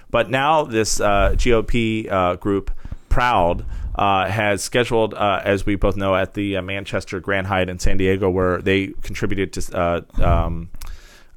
[0.09, 2.71] But now this uh, GOP uh, group,
[3.09, 3.65] Proud,
[3.97, 7.79] uh, has scheduled, uh, as we both know, at the uh, Manchester Grand Hyatt in
[7.79, 9.77] San Diego, where they contributed to.
[9.77, 10.69] Uh, um,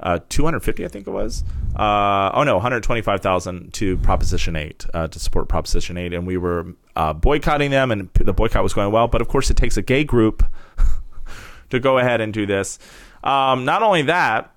[0.03, 1.44] uh, 250, I think it was.
[1.77, 6.75] Uh, oh no, 125,000 to Proposition 8 uh, to support Proposition 8, and we were
[6.96, 9.09] uh, boycotting them, and the boycott was going well.
[9.09, 10.42] But of course, it takes a gay group
[11.70, 12.79] to go ahead and do this.
[13.23, 14.55] Um, not only that,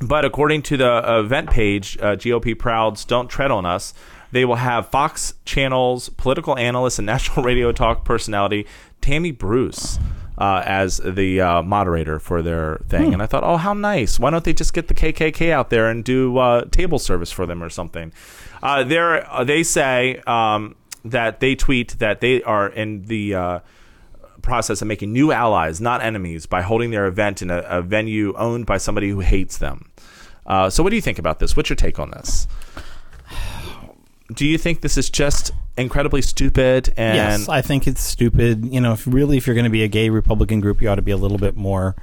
[0.00, 3.92] but according to the event page, GOProud's Don't Tread on Us,
[4.32, 8.66] they will have Fox Channel's political analyst and national radio talk personality
[9.00, 9.98] Tammy Bruce
[10.38, 13.12] uh, as the uh, moderator for their thing.
[13.12, 14.18] And I thought, oh, how nice.
[14.18, 17.46] Why don't they just get the KKK out there and do uh, table service for
[17.46, 18.12] them or something?
[18.62, 23.60] Uh, uh, they say um, that they tweet that they are in the uh,
[24.40, 28.34] process of making new allies, not enemies, by holding their event in a, a venue
[28.36, 29.90] owned by somebody who hates them.
[30.46, 31.56] Uh, so, what do you think about this?
[31.56, 32.46] What's your take on this?
[34.34, 36.92] Do you think this is just incredibly stupid?
[36.96, 38.72] And yes, I think it's stupid.
[38.72, 40.96] You know, if really, if you're going to be a gay Republican group, you ought
[40.96, 41.96] to be a little bit more.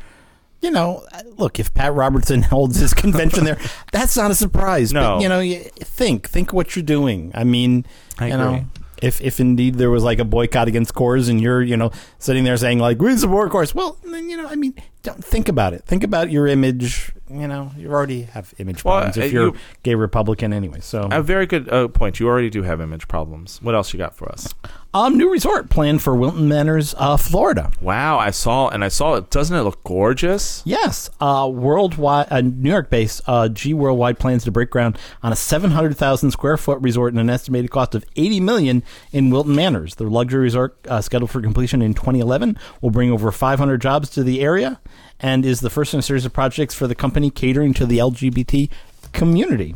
[0.61, 1.05] You know,
[1.37, 3.57] look, if Pat Robertson holds his convention there,
[3.91, 4.91] that's not a surprise.
[4.91, 5.15] No.
[5.15, 7.31] but, you know, you think, think what you're doing.
[7.33, 7.85] I mean,
[8.17, 8.45] I you agree.
[8.45, 8.65] know,
[9.01, 12.43] if if indeed there was like a boycott against Coors, and you're, you know, sitting
[12.43, 14.73] there saying like we support Coors, well, then you know, I mean,
[15.11, 15.83] don't think about it.
[15.85, 17.11] Think about your image.
[17.29, 20.79] You know, you already have image Well, problems uh, if you're you- gay Republican anyway.
[20.81, 22.19] So, a very good uh, point.
[22.19, 23.61] You already do have image problems.
[23.61, 24.53] What else you got for us?
[24.93, 27.71] Um, new resort planned for Wilton Manors, uh, Florida.
[27.79, 29.29] Wow, I saw and I saw it.
[29.29, 30.63] Doesn't it look gorgeous?
[30.65, 35.35] Yes, uh, worldwide, uh, New York-based uh, G Worldwide plans to break ground on a
[35.35, 39.95] 700,000 square foot resort and an estimated cost of 80 million in Wilton Manors.
[39.95, 44.23] The luxury resort, uh, scheduled for completion in 2011, will bring over 500 jobs to
[44.23, 44.79] the area
[45.19, 47.99] and is the first in a series of projects for the company catering to the
[47.99, 48.69] LGBT
[49.13, 49.75] community.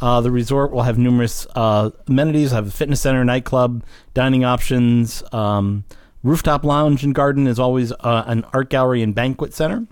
[0.00, 3.82] Uh, the resort will have numerous uh, amenities, have a fitness center, nightclub,
[4.14, 5.84] dining options, um,
[6.22, 9.86] rooftop lounge and garden, is always, uh, an art gallery and banquet center.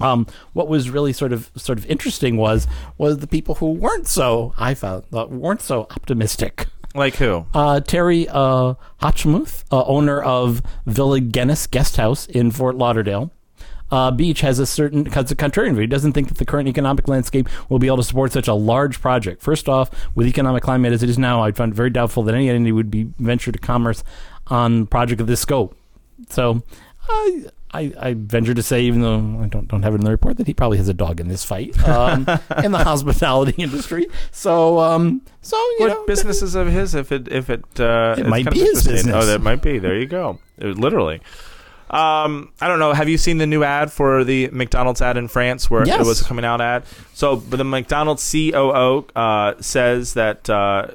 [0.00, 4.06] Um, what was really sort of sort of interesting was was the people who weren't
[4.06, 7.46] so I found uh, weren't so optimistic Like who?
[7.52, 13.32] Uh, Terry uh, Hotchmuth, uh, owner of Villa Guinness Guest House in Fort Lauderdale.
[13.90, 15.82] Uh, Beach has a certain because a contrarian view.
[15.82, 18.54] He doesn't think that the current economic landscape will be able to support such a
[18.54, 19.42] large project.
[19.42, 22.34] First off, with economic climate as it is now, I find it very doubtful that
[22.34, 24.04] any entity would be venture to commerce
[24.48, 25.76] on a project of this scope.
[26.28, 26.62] So,
[27.08, 30.10] I, I, I venture to say, even though I don't don't have it in the
[30.10, 32.26] report, that he probably has a dog in this fight um,
[32.64, 34.06] in the hospitality industry.
[34.30, 38.16] So, um, so you what know, business is of his if it if it uh,
[38.18, 39.14] It might be his business.
[39.14, 39.78] Oh, that might be.
[39.78, 40.38] There you go.
[40.58, 41.20] It- literally.
[41.90, 42.92] Um, I don't know.
[42.92, 46.00] Have you seen the new ad for the McDonald's ad in France where Yes.
[46.00, 46.84] it was coming out ad?
[47.14, 50.88] So, but the McDonald's COO uh, says that uh,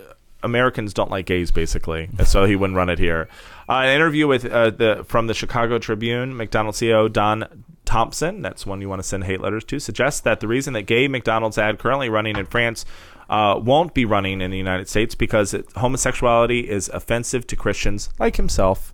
[0.43, 3.27] Americans don't like gays, basically, so he wouldn't run it here.
[3.67, 8.65] Uh, an interview with uh, the from the Chicago Tribune, McDonald's CEO Don Thompson, that's
[8.65, 11.57] one you want to send hate letters to, suggests that the reason that gay McDonald's
[11.57, 12.85] ad currently running in France
[13.29, 18.09] uh, won't be running in the United States because it, homosexuality is offensive to Christians
[18.19, 18.93] like himself.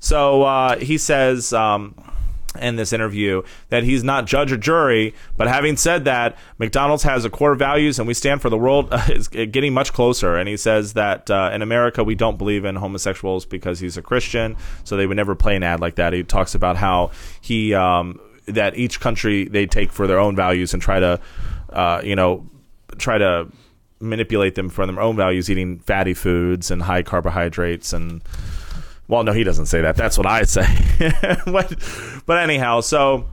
[0.00, 1.94] So uh, he says um,
[2.58, 7.24] in this interview that he's not judge or jury, but having said that, McDonald's has
[7.24, 10.36] a core values and we stand for the world uh, is getting much closer.
[10.36, 14.02] And he says that uh, in America we don't believe in homosexuals because he's a
[14.02, 16.12] Christian, so they would never play an ad like that.
[16.12, 17.10] He talks about how
[17.40, 21.20] he um, that each country they take for their own values and try to,
[21.70, 22.48] uh, you know,
[22.98, 23.46] try to
[24.00, 28.22] manipulate them for their own values, eating fatty foods and high carbohydrates and.
[29.10, 29.96] Well, no, he doesn't say that.
[29.96, 30.64] That's what I say.
[31.44, 31.74] but,
[32.26, 33.26] but anyhow, so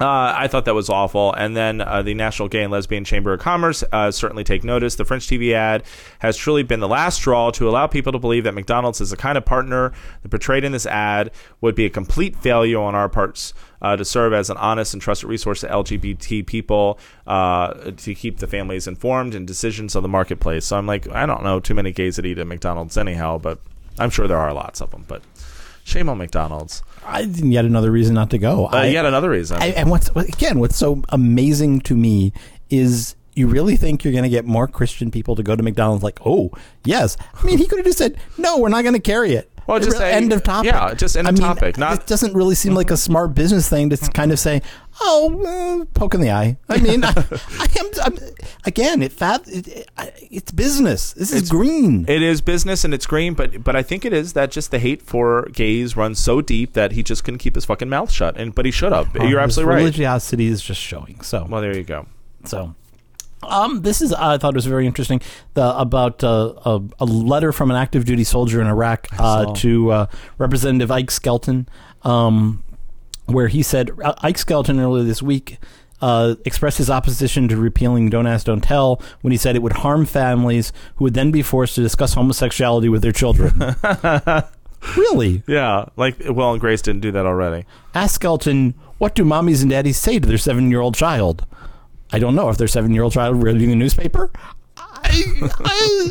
[0.00, 1.32] uh, I thought that was awful.
[1.34, 4.96] And then uh, the National Gay and Lesbian Chamber of Commerce uh, certainly take notice.
[4.96, 5.84] The French TV ad
[6.18, 9.16] has truly been the last straw to allow people to believe that McDonald's is the
[9.16, 13.08] kind of partner that portrayed in this ad would be a complete failure on our
[13.08, 13.54] parts.
[13.82, 18.38] Uh, to serve as an honest and trusted resource to LGBT people, uh, to keep
[18.38, 20.64] the families informed in decisions of the marketplace.
[20.64, 23.58] So I'm like, I don't know too many gays that eat at McDonald's anyhow, but
[23.98, 25.04] I'm sure there are lots of them.
[25.06, 25.22] But
[25.84, 26.82] shame on McDonald's.
[27.04, 28.66] I yet another reason not to go.
[28.66, 29.58] Uh, I, yet another reason.
[29.60, 32.32] I, and what's again, what's so amazing to me
[32.70, 36.02] is you really think you're going to get more Christian people to go to McDonald's?
[36.02, 36.50] Like, oh
[36.84, 37.16] yes.
[37.34, 39.50] I mean, he could have just said, no, we're not going to carry it.
[39.66, 40.72] Well, just say- end of topic.
[40.72, 43.34] yeah, just end I of mean, topic, not- it doesn't really seem like a smart
[43.34, 44.62] business thing to kind of say,
[45.00, 46.56] oh, uh, poke in the eye.
[46.68, 47.08] I mean, I,
[47.58, 48.18] I am I'm,
[48.64, 49.02] again.
[49.02, 49.42] It fat.
[49.48, 49.88] It, it,
[50.30, 51.12] it's business.
[51.14, 52.04] This is green.
[52.08, 54.78] It is business and it's green, but but I think it is that just the
[54.78, 58.36] hate for gays runs so deep that he just couldn't keep his fucking mouth shut.
[58.36, 59.14] And but he should have.
[59.14, 59.78] You're His absolutely right.
[59.80, 61.20] Religiosity is just showing.
[61.22, 62.06] So Well, there you go.
[62.44, 62.74] So,
[63.48, 65.20] um, this is I thought it was very interesting.
[65.54, 69.90] The about uh, a, a letter from an active duty soldier in Iraq uh, to
[69.90, 70.06] uh,
[70.38, 71.68] Representative Ike Skelton,
[72.02, 72.62] um,
[73.26, 75.58] where he said uh, Ike Skelton earlier this week.
[76.02, 79.72] Uh, expressed his opposition to repealing Don't Ask, Don't Tell when he said it would
[79.72, 83.54] harm families who would then be forced to discuss homosexuality with their children.
[84.98, 85.42] really?
[85.46, 87.64] Yeah, like and Grace didn't do that already.
[87.94, 91.46] Ask Skelton, what do mommies and daddies say to their seven year old child?
[92.12, 94.30] I don't know if their seven year old child reading the newspaper.
[94.76, 96.10] I, I,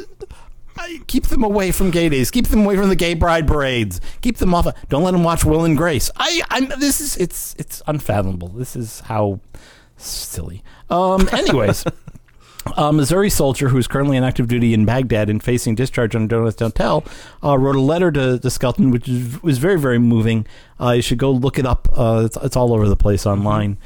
[0.78, 2.32] I keep them away from gay days.
[2.32, 4.02] Keep them away from the gay pride parades.
[4.22, 4.68] Keep them off.
[4.90, 6.10] Don't let them watch Will and Grace.
[6.18, 6.68] I, I'm.
[6.80, 7.18] This is.
[7.18, 7.56] It's.
[7.58, 8.50] It's unfathomable.
[8.50, 9.40] This is how
[9.98, 10.64] silly.
[10.90, 11.28] Um.
[11.32, 11.86] Anyways.
[12.78, 16.28] A Missouri soldier who is currently on active duty in Baghdad and facing discharge on
[16.28, 17.04] Don't Ask, Don't Tell
[17.44, 20.48] uh, wrote a letter to, to Skelton, which is, was very, very moving.
[20.80, 21.90] Uh, you should go look it up.
[21.92, 23.78] Uh, it's, it's all over the place online.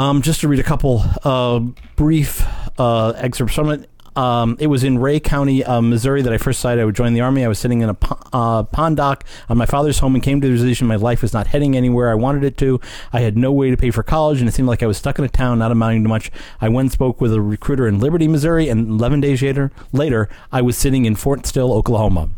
[0.00, 1.58] Um, just to read a couple uh,
[1.94, 2.42] brief
[2.78, 3.90] uh, excerpts from it.
[4.16, 7.12] Um, it was in Ray County, uh, Missouri, that I first decided I would join
[7.12, 7.44] the army.
[7.44, 7.96] I was sitting in a
[8.32, 11.34] uh, pond dock on my father's home and came to the decision my life was
[11.34, 12.80] not heading anywhere I wanted it to.
[13.12, 15.18] I had no way to pay for college, and it seemed like I was stuck
[15.18, 16.30] in a town not amounting to much.
[16.62, 20.62] I went spoke with a recruiter in Liberty, Missouri, and 11 days later, later I
[20.62, 22.30] was sitting in Fort Sill, Oklahoma.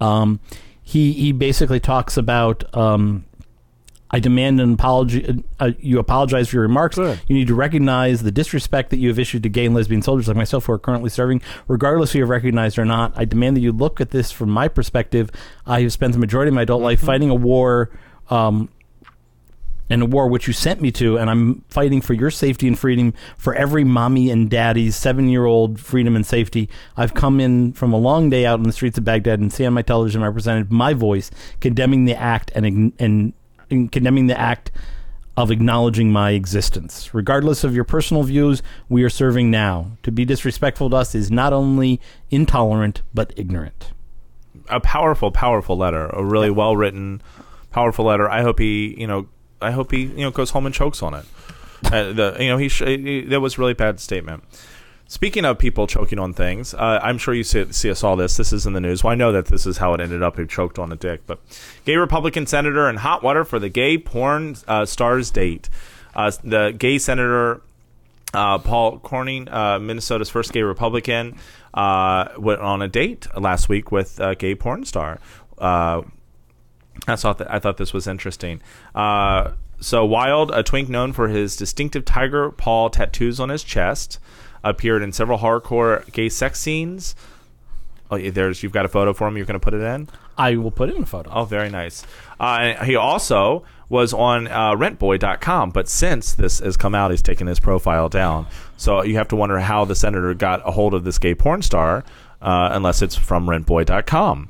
[0.00, 0.38] Um,
[0.80, 3.24] he he basically talks about um,
[4.10, 5.44] I demand an apology.
[5.60, 6.96] Uh, you apologize for your remarks.
[6.96, 10.28] You need to recognize the disrespect that you have issued to gay and lesbian soldiers
[10.28, 13.12] like myself who are currently serving, regardless if you have recognized or not.
[13.16, 15.30] I demand that you look at this from my perspective.
[15.66, 17.90] I have spent the majority of my adult life fighting a war.
[18.30, 18.70] Um,
[19.90, 22.78] in a war which you sent me to, and I'm fighting for your safety and
[22.78, 26.68] freedom, for every mommy and daddy's seven year old freedom and safety.
[26.96, 29.64] I've come in from a long day out in the streets of Baghdad and see
[29.64, 33.32] on my television represented my voice condemning the act and, and,
[33.70, 34.70] and condemning the act
[35.36, 37.14] of acknowledging my existence.
[37.14, 39.92] Regardless of your personal views, we are serving now.
[40.02, 42.00] To be disrespectful to us is not only
[42.30, 43.92] intolerant, but ignorant.
[44.68, 46.06] a powerful, powerful letter.
[46.06, 47.22] A really well written,
[47.70, 48.28] powerful letter.
[48.28, 49.28] I hope he, you know,
[49.62, 51.24] I hope he, you know, goes home and chokes on it.
[51.84, 54.42] Uh, the, you know, he, sh- he that was a really bad statement.
[55.10, 58.36] Speaking of people choking on things, uh, I'm sure you see, see us all this.
[58.36, 59.02] This is in the news.
[59.02, 60.38] Well, I know that this is how it ended up.
[60.38, 61.22] He choked on a dick.
[61.26, 61.40] But
[61.86, 65.70] gay Republican senator in hot water for the gay porn uh, stars date.
[66.14, 67.62] Uh, the gay senator
[68.34, 71.38] uh, Paul Koering, uh, Minnesota's first gay Republican,
[71.72, 75.20] uh, went on a date last week with a gay porn star.
[75.58, 76.02] I
[77.16, 78.60] thought I thought this was interesting.
[79.80, 84.18] So Wild, a twink known for his distinctive tiger paw tattoos on his chest,
[84.68, 87.14] appeared in several hardcore gay sex scenes.
[88.10, 89.36] Oh, there's you've got a photo for him.
[89.36, 90.08] You're going to put it in.
[90.36, 91.30] I will put in a photo.
[91.30, 92.04] Oh, very nice.
[92.40, 97.46] Uh, he also was on uh, rentboy.com, but since this has come out, he's taken
[97.46, 98.46] his profile down.
[98.76, 101.62] So you have to wonder how the senator got a hold of this gay porn
[101.62, 102.04] star,
[102.40, 104.48] uh, unless it's from rentboy.com.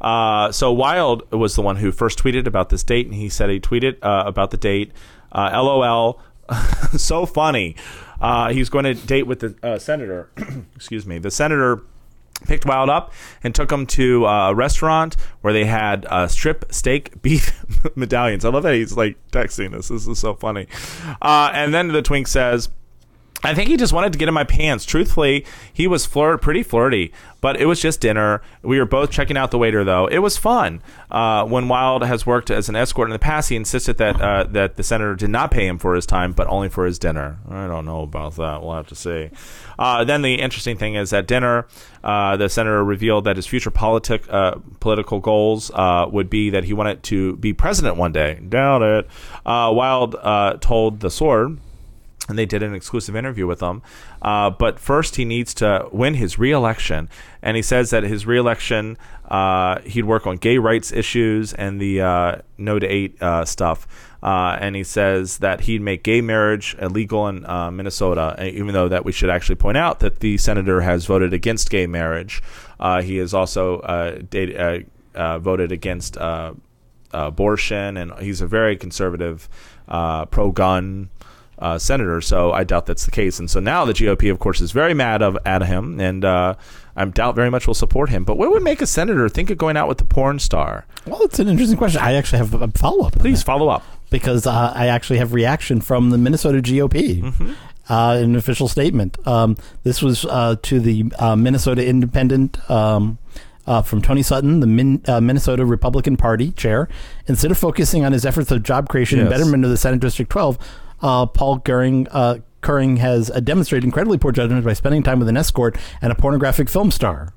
[0.00, 3.50] Uh, so Wild was the one who first tweeted about this date, and he said
[3.50, 4.92] he tweeted uh, about the date.
[5.32, 6.20] Uh, LOL,
[6.96, 7.74] so funny.
[8.24, 10.30] Uh, he's going to date with the uh, senator.
[10.74, 11.18] Excuse me.
[11.18, 11.82] The senator
[12.46, 17.20] picked Wild up and took him to a restaurant where they had uh, strip steak
[17.22, 18.44] beef medallions.
[18.44, 19.88] I love that he's like texting this.
[19.88, 20.66] This is so funny.
[21.20, 22.70] Uh, and then the twink says,
[23.44, 24.86] I think he just wanted to get in my pants.
[24.86, 28.40] Truthfully, he was flirt, pretty flirty, but it was just dinner.
[28.62, 30.06] We were both checking out the waiter, though.
[30.06, 30.80] It was fun.
[31.10, 34.44] Uh, when Wild has worked as an escort in the past, he insisted that uh,
[34.44, 37.38] that the senator did not pay him for his time, but only for his dinner.
[37.50, 38.62] I don't know about that.
[38.62, 39.28] We'll have to see.
[39.78, 41.66] Uh, then the interesting thing is at dinner,
[42.02, 46.64] uh, the senator revealed that his future politic uh, political goals uh, would be that
[46.64, 48.40] he wanted to be president one day.
[48.48, 49.06] Doubt it.
[49.44, 50.16] Wild
[50.62, 51.58] told the Sword
[52.28, 53.82] and they did an exclusive interview with him.
[54.22, 57.08] Uh, but first, he needs to win his reelection,
[57.42, 58.96] and he says that his reelection,
[59.28, 63.86] uh, he'd work on gay rights issues and the uh, no to eight uh, stuff.
[64.22, 68.88] Uh, and he says that he'd make gay marriage illegal in uh, Minnesota, even though
[68.88, 72.42] that we should actually point out that the senator has voted against gay marriage.
[73.02, 73.82] He has also
[74.30, 74.56] date,
[75.14, 76.16] uh, voted against
[77.12, 79.46] abortion, and he's a very conservative,
[79.86, 81.10] pro-gun
[81.58, 82.20] uh, senator.
[82.20, 83.38] So I doubt that's the case.
[83.38, 86.54] And so now the GOP, of course, is very mad of at him, and uh,
[86.96, 88.24] I doubt very much will support him.
[88.24, 90.86] But what would make a senator think of going out with the porn star?
[91.06, 92.00] Well, it's an interesting question.
[92.00, 93.14] I actually have a follow up.
[93.14, 93.82] Please follow up.
[94.10, 97.22] because uh, I actually have reaction from the Minnesota GOP.
[97.22, 97.52] Mm-hmm.
[97.86, 99.18] Uh, an official statement.
[99.26, 103.18] Um, this was uh, to the uh, Minnesota Independent um,
[103.66, 106.88] uh, from Tony Sutton, the Min- uh, Minnesota Republican Party chair.
[107.26, 110.30] Instead of focusing on his efforts of job creation and betterment of the Senate District
[110.30, 110.56] 12,
[111.02, 112.08] uh, Paul Koering.
[112.10, 116.10] Uh, Koering has uh, demonstrated incredibly poor judgment by spending time with an escort and
[116.10, 117.34] a pornographic film star.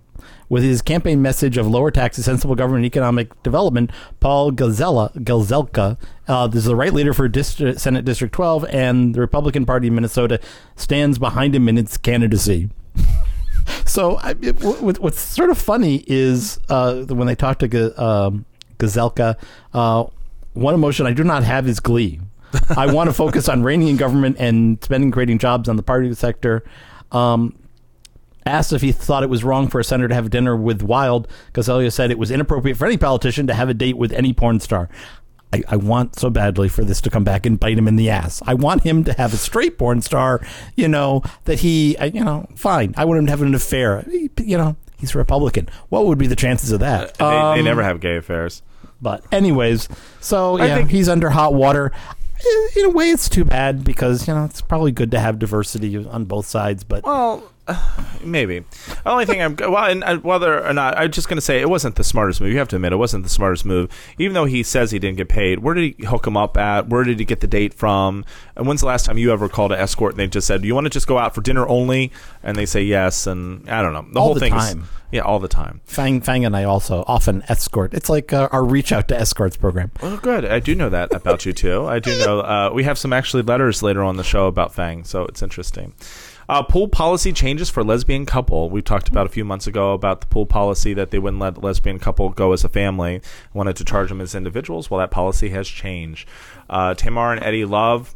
[0.49, 3.91] With his campaign message of lower taxes, sensible government, and economic development,
[4.21, 5.97] Paul Gazella, Gazelka
[6.29, 9.95] uh, is the right leader for District, Senate District 12, and the Republican Party in
[9.95, 10.39] Minnesota
[10.77, 12.69] stands behind him in its candidacy.
[13.85, 17.95] so, I, it, what, what's sort of funny is uh, when they talk to Ga-
[17.97, 18.45] um,
[18.77, 19.37] Gazelka,
[19.73, 20.05] uh,
[20.53, 22.21] one emotion I do not have is glee.
[22.75, 26.13] I want to focus on reigning in government and spending creating jobs on the party
[26.13, 26.63] sector.
[27.11, 27.57] Um,
[28.45, 31.27] asked if he thought it was wrong for a senator to have dinner with Wild,
[31.53, 34.59] Gazelka said it was inappropriate for any politician to have a date with any porn
[34.59, 34.89] star.
[35.53, 38.09] I, I want so badly for this to come back and bite him in the
[38.09, 38.41] ass.
[38.45, 40.41] I want him to have a straight porn star,
[40.75, 42.93] you know, that he, you know, fine.
[42.97, 44.01] I want him to have an affair.
[44.11, 45.69] He- You know, he's a Republican.
[45.89, 47.13] What would be the chances of that?
[47.15, 48.61] They, they Um, never have gay affairs.
[49.01, 49.87] but anyways,
[50.19, 51.93] so I yeah, think- he's under hot water.
[52.75, 55.97] In- a way, it's too bad because you know it's probably good to have diversity
[56.05, 56.83] on both sides.
[56.83, 57.43] But Well,
[58.23, 58.59] maybe.
[58.59, 61.59] The only thing I'm well, and uh, whether or not I'm just going to say
[61.59, 62.51] it wasn't the smartest move.
[62.51, 63.91] You have to admit it wasn't the smartest move.
[64.17, 66.87] Even though he says he didn't get paid, where did he hook him up at?
[66.89, 68.25] Where did he get the date from?
[68.55, 70.67] And when's the last time you ever called an escort and they just said, "Do
[70.67, 72.11] you want to just go out for dinner only?"
[72.43, 74.05] And they say yes, and I don't know.
[74.11, 74.81] The All whole the thing time.
[74.81, 75.79] is yeah, all the time.
[75.85, 77.93] Fang Fang and I also often escort.
[77.93, 79.91] It's like uh, our reach out to escorts program.
[80.01, 80.43] Well, good.
[80.43, 81.85] I do know that about you too.
[81.85, 82.41] I do know.
[82.41, 85.93] Uh, we have some actually letters later on the show about Fang, so it's interesting.
[86.49, 88.69] Uh, pool policy changes for lesbian couple.
[88.69, 91.61] We talked about a few months ago about the pool policy that they wouldn't let
[91.61, 93.21] lesbian couple go as a family.
[93.53, 94.89] Wanted to charge them as individuals.
[94.89, 96.27] Well, that policy has changed.
[96.69, 98.15] Uh, Tamar and Eddie Love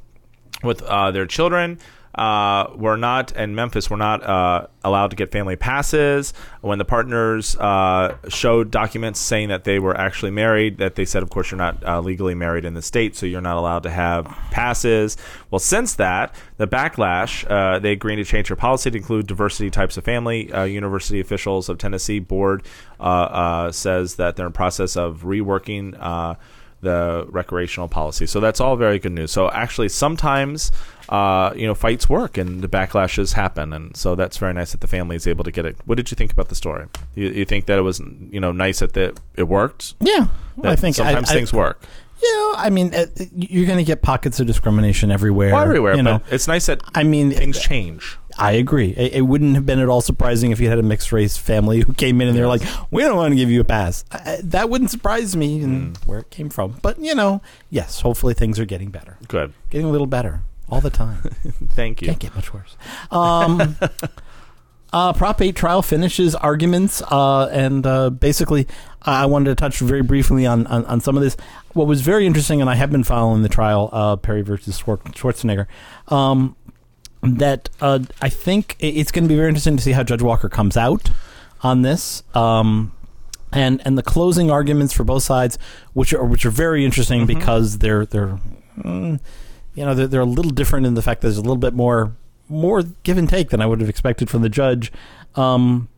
[0.64, 1.80] with uh, their children
[2.16, 6.34] uh, were not in Memphis were not uh, allowed to get family passes.
[6.62, 11.24] When the partners uh, showed documents saying that they were actually married that they said
[11.24, 13.90] of course you're not uh, legally married in the state so you're not allowed to
[13.90, 15.18] have passes.
[15.50, 19.70] Well since that the backlash uh, they agreed to change their policy to include diversity
[19.70, 20.52] types of family.
[20.52, 22.66] Uh, university officials of Tennessee board
[23.00, 26.36] uh, uh, says that they're in process of reworking uh,
[26.82, 28.26] the recreational policy.
[28.26, 29.32] So that's all very good news.
[29.32, 30.72] So actually, sometimes
[31.10, 34.82] uh, you know fights work and the backlashes happen, and so that's very nice that
[34.82, 35.78] the family is able to get it.
[35.86, 36.86] What did you think about the story?
[37.16, 38.00] You, you think that it was
[38.32, 39.96] you know nice that the, it worked?
[40.00, 41.82] Yeah, That I think sometimes I- things work.
[42.24, 45.54] Yeah, I mean, uh, you're going to get pockets of discrimination everywhere.
[45.54, 46.20] Well, everywhere, you know.
[46.20, 48.16] but it's nice that I mean, things change.
[48.38, 48.90] I agree.
[48.98, 51.82] It, it wouldn't have been at all surprising if you had a mixed race family
[51.82, 54.38] who came in and they're like, "We don't want to give you a pass." I,
[54.44, 56.08] that wouldn't surprise me, and Mm.
[56.08, 56.78] where it came from.
[56.82, 59.54] But you know, yes, hopefully things are getting better, Good.
[59.70, 61.18] getting a little better all the time.
[61.70, 62.08] Thank you.
[62.08, 62.76] Can't get much worse.
[63.12, 63.76] Um,
[64.94, 68.68] uh, Prop 8 trial finishes arguments, uh, and uh, basically,
[69.02, 71.38] I wanted to touch very briefly on, on, on some of this.
[71.74, 75.00] What was very interesting, and I have been following the trial, uh, Perry versus Schwar-
[75.14, 75.68] Schwarzenegger,
[76.14, 76.56] um,
[77.22, 80.50] that uh, I think it's going to be very interesting to see how Judge Walker
[80.50, 81.10] comes out
[81.62, 82.24] on this.
[82.34, 82.92] Um,
[83.54, 85.58] and and the closing arguments for both sides,
[85.94, 88.40] which are which are very interesting because they're they're
[88.78, 89.20] mm,
[89.76, 91.74] you know they're, they're a little different in the fact that there's a little bit
[91.74, 92.16] more
[92.48, 94.92] more give and take than I would have expected from the judge.
[95.36, 95.90] Um,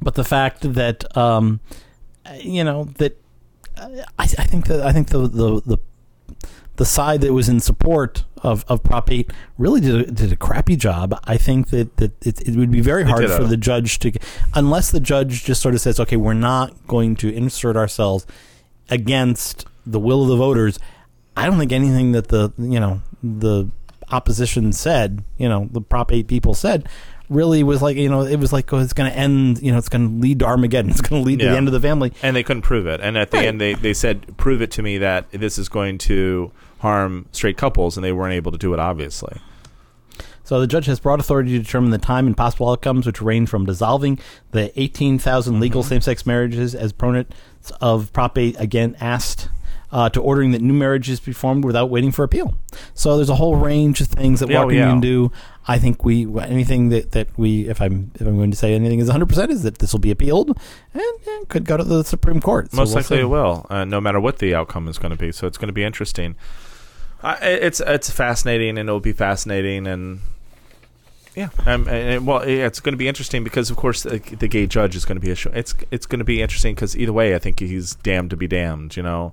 [0.00, 1.60] but the fact that um,
[2.40, 3.20] you know that
[3.76, 5.78] I, I think that I think the the the
[6.78, 10.36] the side that was in support of, of Prop 8 really did a, did a
[10.36, 11.20] crappy job.
[11.24, 14.12] I think that, that it, it would be very hard for the judge to,
[14.54, 18.26] unless the judge just sort of says, okay, we're not going to insert ourselves
[18.90, 20.78] against the will of the voters.
[21.36, 23.68] I don't think anything that the, you know, the
[24.10, 26.88] opposition said, you know, the Prop 8 people said,
[27.28, 29.78] really was like, you know, it was like, oh, it's going to end, you know,
[29.78, 30.90] it's going to lead to Armageddon.
[30.92, 32.12] It's going to lead to the end of the family.
[32.22, 33.00] and they couldn't prove it.
[33.00, 33.46] And at the Right.
[33.48, 37.56] end, they, they said, "Prove it to me that this is going to harm straight
[37.56, 38.80] couples," and they weren't able to do it.
[38.80, 39.38] Obviously,
[40.44, 43.48] So the judge has broad authority to determine the time and possible outcomes, which range
[43.50, 44.18] from dissolving
[44.52, 47.34] the 18,000 legal same-sex marriages as proponents
[47.82, 49.50] of Prop 8 again asked,
[49.92, 52.54] uh, to ordering that new marriages be formed without waiting for appeal.
[52.94, 54.86] So there's a whole range of things that Yeah, Walker yeah.
[54.88, 55.30] can do.
[55.66, 59.00] I think we anything that, that we if I'm if I'm going to say anything
[59.00, 60.58] is 100 percent is that this will be appealed
[60.94, 62.70] and, and could go to the Supreme Court.
[62.70, 63.20] So most we'll likely see.
[63.22, 65.30] it will, uh, no matter what the outcome is going to be.
[65.32, 66.36] So it's going to be interesting.
[67.22, 70.20] Uh, it's it's fascinating, and it'll be fascinating, and
[71.34, 74.18] yeah, um, and, and, well, yeah, it's going to be interesting because, of course, the,
[74.18, 75.50] the gay judge is going to be a show.
[75.52, 78.46] It's it's going to be interesting because either way, I think he's damned to be
[78.46, 78.96] damned.
[78.96, 79.32] You know.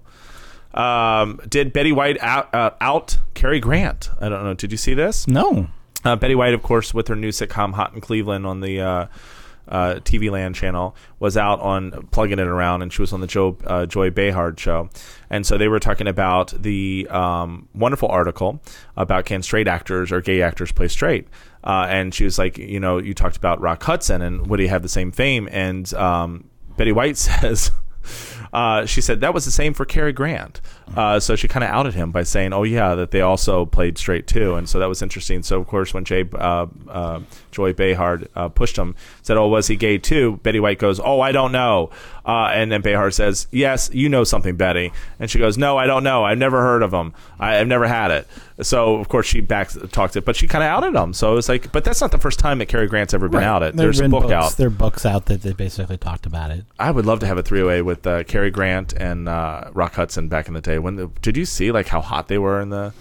[0.76, 4.10] Um, did Betty White out, uh, out Cary Grant?
[4.20, 4.54] I don't know.
[4.54, 5.26] Did you see this?
[5.26, 5.68] No.
[6.04, 9.08] Uh, Betty White, of course, with her new sitcom Hot in Cleveland on the uh,
[9.68, 13.28] uh, TV Land channel, was out on plugging it around, and she was on the
[13.28, 14.90] Joe, uh, Joy Behar show.
[15.30, 18.62] And so they were talking about the um, wonderful article
[18.96, 21.28] about can straight actors or gay actors play straight.
[21.64, 24.68] Uh, and she was like, you know, you talked about Rock Hudson, and would he
[24.68, 25.50] have the same fame?
[25.52, 27.72] And um, Betty White says.
[28.54, 30.62] Uh, she said that was the same for Cary Grant.
[30.96, 33.98] Uh, so she kind of outed him by saying, "Oh yeah, that they also played
[33.98, 35.44] straight too." And so that was interesting.
[35.44, 37.22] So of course, when Jay uh, uh,
[37.52, 41.22] Joy Behar uh, pushed him, said, "Oh, was he gay too?" Betty White goes, "Oh,
[41.22, 41.90] I don't know."
[42.26, 45.88] Uh, and then Behar says, "Yes, you know something, Betty." And she goes, "No, I
[45.88, 46.24] don't know.
[46.24, 47.14] I've never heard of him.
[47.40, 48.28] I, I've never had it."
[48.62, 51.14] So of course she back talked it, but she kind of outed him.
[51.14, 53.44] So it was like, but that's not the first time that Cary Grant's ever been
[53.44, 53.76] outed.
[53.76, 54.58] There have There's a book books, out.
[54.58, 56.66] There are books out that, they basically talked about it.
[56.80, 59.96] I would love to have a three way with uh, Cary Grant and uh, Rock
[59.96, 60.75] Hudson back in the day.
[60.80, 62.94] When the, did you see like how hot they were in the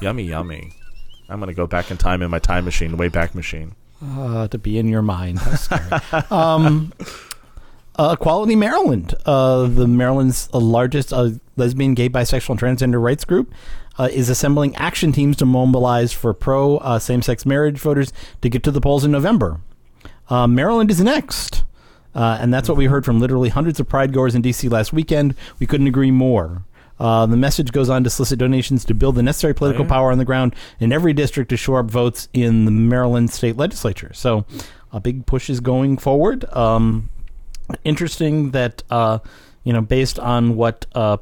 [0.00, 0.72] yummy yummy?
[1.28, 3.74] I'm gonna go back in time in my time machine, way back machine.
[4.04, 5.38] uh, to be in your mind.
[5.38, 6.00] How scary.
[6.30, 6.92] um,
[7.98, 13.52] uh, Equality Maryland, uh, the Maryland's largest uh, lesbian, gay, bisexual, and transgender rights group,
[13.98, 18.62] uh, is assembling action teams to mobilize for pro uh, same-sex marriage voters to get
[18.62, 19.60] to the polls in November.
[20.30, 21.64] Maryland is next.
[22.14, 24.66] And that's what we heard from literally hundreds of pride goers in D.C.
[24.68, 25.34] last weekend.
[25.58, 26.64] We couldn't agree more.
[27.02, 29.90] Uh, the message goes on to solicit donations to build the necessary political yeah.
[29.90, 33.56] power on the ground in every district to shore up votes in the Maryland state
[33.56, 34.12] legislature.
[34.14, 34.46] So,
[34.92, 36.44] a big push is going forward.
[36.54, 37.10] Um,
[37.84, 39.18] interesting that uh,
[39.64, 41.16] you know, based on what uh,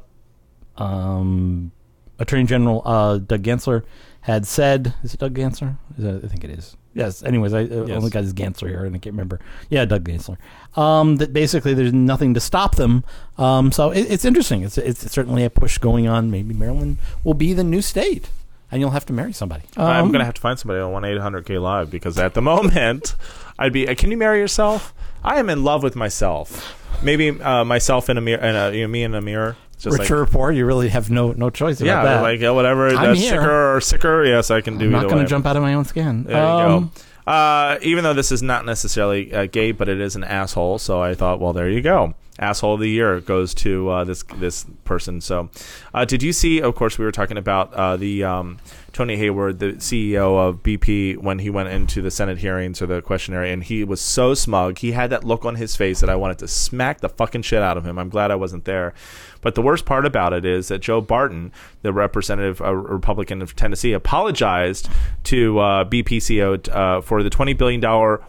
[0.77, 1.71] um,
[2.19, 3.83] Attorney General uh, Doug Gansler
[4.21, 4.93] had said.
[5.03, 5.77] Is it Doug Gansler?
[5.97, 6.77] Is that, I think it is.
[6.93, 7.23] Yes.
[7.23, 7.97] Anyways, I uh, Yes.
[7.97, 9.39] only got his Gansler here, and I can't remember.
[9.69, 10.37] Yeah, Doug Gansler.
[10.77, 13.03] Um, that basically there's nothing to stop them.
[13.37, 14.63] Um, so it, it's interesting.
[14.63, 16.29] It's it's certainly a push going on.
[16.31, 18.29] Maybe Maryland will be the new state,
[18.71, 19.63] and you'll have to marry somebody.
[19.77, 22.33] I'm Um, gonna have to find somebody on one eight hundred K live because at
[22.33, 23.15] the moment,
[23.57, 23.87] I'd be.
[23.87, 24.93] Uh, can you marry yourself?
[25.23, 26.77] I am in love with myself.
[27.03, 29.55] Maybe uh, myself in a mirror, and uh, you know, me in a mirror.
[29.79, 32.21] Just Richer or like, poor, you really have no no choice about yeah, that.
[32.21, 32.89] like uh, whatever.
[32.89, 33.31] I'm That's here.
[33.41, 34.23] sicker or sicker.
[34.25, 34.85] Yes, I can do.
[34.85, 36.23] I'm not going to jump out of my own skin.
[36.25, 36.91] There you Um,
[37.25, 37.31] go.
[37.31, 41.01] Uh, even though this is not necessarily uh, gay, but it is an asshole, so
[41.01, 42.13] I thought, well, there you go.
[42.39, 45.19] asshole of the year goes to uh, this this person.
[45.21, 45.49] So,
[45.95, 46.61] uh, did you see?
[46.61, 48.59] Of course, we were talking about uh, the um,
[48.93, 53.01] Tony Hayward, the CEO of BP, when he went into the Senate hearings or the
[53.01, 54.79] questionnaire, and he was so smug.
[54.79, 57.61] He had that look on his face that I wanted to smack the fucking shit
[57.61, 57.97] out of him.
[57.97, 58.93] I'm glad I wasn't there.
[59.41, 63.55] But the worst part about it is that Joe Barton, the representative, a Republican of
[63.55, 64.89] Tennessee, apologized
[65.23, 67.81] to uh, BP CEO uh, for the $20 billion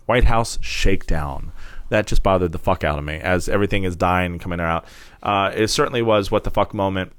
[0.07, 1.53] White House shakedown
[1.93, 4.87] that just bothered the fuck out of me as everything is dying coming out.
[5.23, 7.13] Uh, it certainly was what the fuck moment.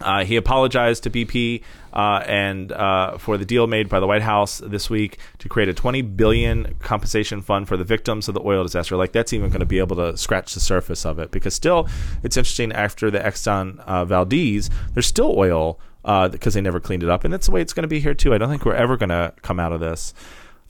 [0.00, 4.22] Uh, he apologized to BP uh, and uh, for the deal made by the White
[4.22, 8.40] House this week to create a 20 billion compensation fund for the victims of the
[8.42, 8.96] oil disaster.
[8.96, 11.88] Like that's even going to be able to scratch the surface of it because still,
[12.22, 12.72] it's interesting.
[12.72, 17.32] After the Exxon uh, Valdez, there's still oil because they never cleaned it up, and
[17.34, 18.32] that's the way it's going to be here too.
[18.32, 20.14] I don't think we're ever going to come out of this.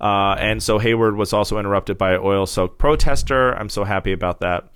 [0.00, 3.52] Uh, and so Hayward was also interrupted by an oil soaked protester.
[3.52, 4.68] I'm so happy about that.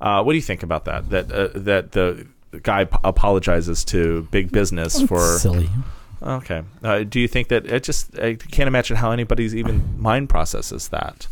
[0.00, 1.10] Uh, what do you think about that?
[1.10, 2.26] That uh, that the
[2.58, 5.68] guy p- apologizes to big business for Silly.
[6.22, 6.62] Okay.
[6.82, 8.18] Uh, do you think that it just?
[8.18, 11.26] I can't imagine how anybody's even mind processes that.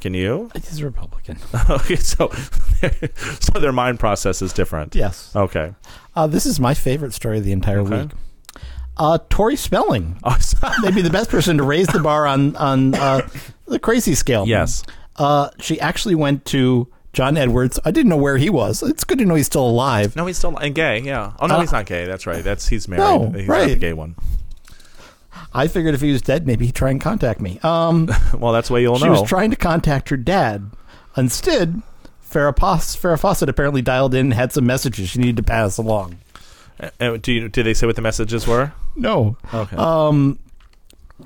[0.00, 0.50] Can you?
[0.54, 1.36] He's a Republican.
[1.70, 2.28] okay, so
[3.40, 4.94] so their mind process is different.
[4.94, 5.34] Yes.
[5.36, 5.74] Okay.
[6.16, 8.02] Uh, this is my favorite story of the entire Okay.
[8.04, 8.10] week.
[8.96, 10.18] Uh, Tori Spelling.
[10.24, 10.36] Oh,
[10.82, 13.28] Maybe the best person to raise the bar on on uh,
[13.66, 14.46] the crazy scale.
[14.48, 14.82] Yes.
[15.16, 17.78] Uh, she actually went to John Edwards.
[17.84, 18.82] I didn't know where he was.
[18.82, 20.14] It's good to know he's still alive.
[20.16, 21.00] no, he's still and gay.
[21.00, 21.32] Yeah.
[21.40, 22.04] Oh no, Uh, he's not gay.
[22.04, 22.42] That's right.
[22.44, 23.00] That's he's married.
[23.00, 24.14] No, he's not the gay one.
[25.52, 27.58] I figured if he was dead, maybe he'd try and contact me.
[27.62, 28.08] Um,
[28.38, 29.14] Well, that's why you'll she know.
[29.14, 30.70] She was trying to contact her dad.
[31.16, 31.82] Instead,
[32.28, 35.76] Farrah, Pos- Farrah Fawcett apparently dialed in and had some messages she needed to pass
[35.78, 36.18] along.
[37.00, 38.72] Uh, do you, did they say what the messages were?
[38.94, 39.36] No.
[39.52, 39.76] Okay.
[39.76, 40.38] Um,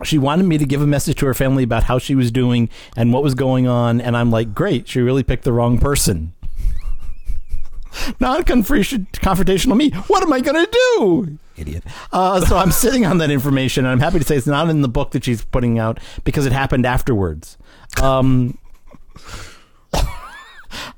[0.02, 2.68] she wanted me to give a message to her family about how she was doing
[2.96, 6.32] and what was going on, and I'm like, great, she really picked the wrong person.
[8.20, 9.90] Non-confrontational me.
[9.90, 11.38] What am I going to do?
[11.56, 11.84] Idiot.
[12.12, 14.82] Uh, so I'm sitting on that information, and I'm happy to say it's not in
[14.82, 17.56] the book that she's putting out because it happened afterwards.
[18.02, 18.58] Um,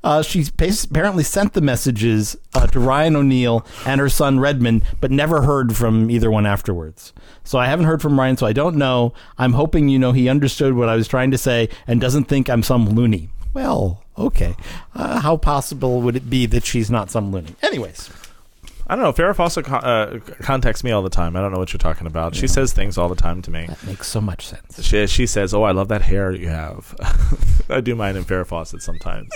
[0.03, 5.11] uh, she apparently sent the messages uh, to Ryan O'Neal and her son Redmond, but
[5.11, 7.13] never heard from either one afterwards.
[7.43, 9.13] So I haven't heard from Ryan, so I don't know.
[9.37, 12.49] I'm hoping you know he understood what I was trying to say and doesn't think
[12.49, 13.29] I'm some loony.
[13.53, 14.55] Well, okay.
[14.93, 17.55] Uh, how possible would it be that she's not some loony?
[17.63, 18.09] Anyways,
[18.85, 19.13] I don't know.
[19.13, 21.35] Farrah Fawcett con- uh, contacts me all the time.
[21.35, 22.35] I don't know what you're talking about.
[22.35, 23.65] She says things all the time to me.
[23.65, 24.81] that makes so much sense.
[24.83, 26.95] She, she says, "Oh, I love that hair you have."
[27.69, 29.29] I do mine in Farrah Fawcett sometimes.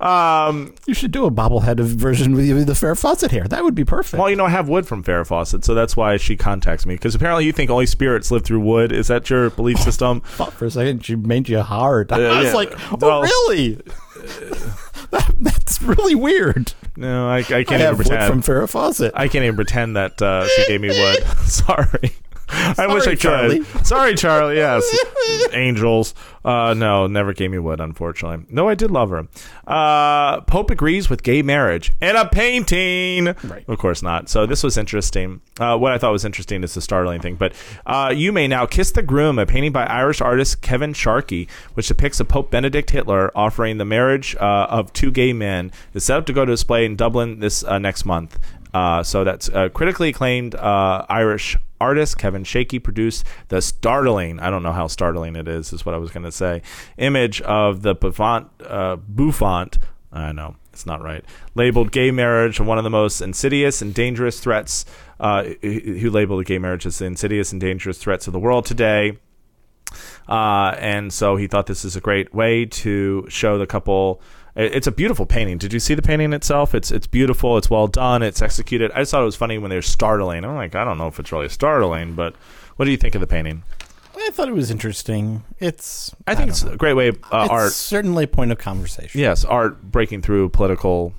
[0.00, 3.44] Um, You should do a bobblehead of version with the Fair Fawcett hair.
[3.44, 4.18] That would be perfect.
[4.18, 6.94] well, you know, I have wood from Farrah Fawcett, so that's why she contacts me.
[6.94, 8.92] Because apparently, you think only spirits live through wood.
[8.92, 10.20] Is that your belief system?
[10.26, 12.12] thought for a second she made you hard.
[12.12, 12.52] I Yeah, was yeah.
[12.54, 13.80] like, oh, Well- really?
[15.10, 16.74] That- that's really weird.
[16.96, 18.44] No, I, I can't I even have wood pretend.
[18.44, 19.12] from Farrah Fawcett.
[19.14, 21.24] I can't even pretend that uh, she gave me wood.
[21.46, 22.12] Sorry.
[22.78, 23.20] I wish I could.
[23.20, 23.64] Charlie.
[23.84, 24.56] Sorry, Charlie.
[24.56, 24.84] Yes,
[25.52, 26.14] angels.
[26.44, 27.80] Uh, no, never gave me wood.
[27.80, 29.28] Unfortunately, no, I did love her.
[29.66, 33.26] Uh, Pope agrees with gay marriage and a painting.
[33.44, 33.64] Right.
[33.68, 34.28] Of course not.
[34.28, 35.40] So this was interesting.
[35.58, 37.36] Uh, what I thought was interesting is the startling thing.
[37.36, 37.52] But
[37.86, 41.88] uh, you may now kiss the groom, a painting by Irish artist Kevin Sharkey, which
[41.88, 46.18] depicts a Pope Benedict Hitler offering the marriage uh, of two gay men, is set
[46.18, 48.38] up to go to display in Dublin this uh, next month.
[48.72, 54.50] Uh, so that's uh, critically acclaimed uh, Irish artist Kevin Sharkey produced the startling, I
[54.50, 56.62] don't know how startling it is, is what I was going to say,
[56.96, 59.78] image of the Buffont, uh, Buffont,
[60.12, 61.24] I know, it's not right,
[61.54, 64.84] labeled gay marriage one of the most insidious and dangerous threats,
[65.20, 68.64] uh, who who labeled gay marriage as the insidious and dangerous threats of the world
[68.64, 69.18] today.
[70.28, 74.20] Uh, and so he thought this is a great way to show the couple.
[74.58, 75.56] It- It's a beautiful painting.
[75.58, 76.74] Did you see the painting itself?
[76.74, 77.56] It's it's beautiful.
[77.56, 78.22] It's well done.
[78.22, 78.90] It's executed.
[78.94, 80.44] I just thought it was funny when they're startling.
[80.44, 82.34] I'm like, I don't know if it's really startling, but
[82.76, 83.62] what do you think of the painting?
[84.20, 85.44] I thought it was interesting.
[85.60, 87.72] It's I think it's don't a great way uh, it's art.
[87.72, 89.20] certainly a point of conversation.
[89.20, 91.14] Yes, art breaking through political.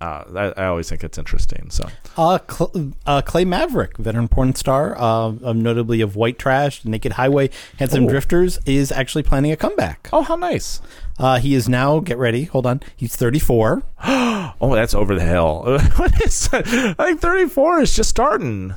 [0.00, 0.24] Uh,
[0.56, 1.68] I, I always think it's interesting.
[1.68, 7.12] So Uh, Cl- uh, Clay Maverick, veteran porn star, uh, notably of White Trash, Naked
[7.12, 8.08] Highway, Handsome Oh.
[8.08, 10.08] Drifters, is actually planning a comeback.
[10.10, 10.80] oh, how nice.
[11.20, 13.82] Uh, he is now, get ready, hold on, he's 34.
[14.62, 15.62] Oh, that's over the hill.
[15.96, 16.48] what is?
[16.48, 16.66] That?
[16.98, 18.74] I think 34 is just starting.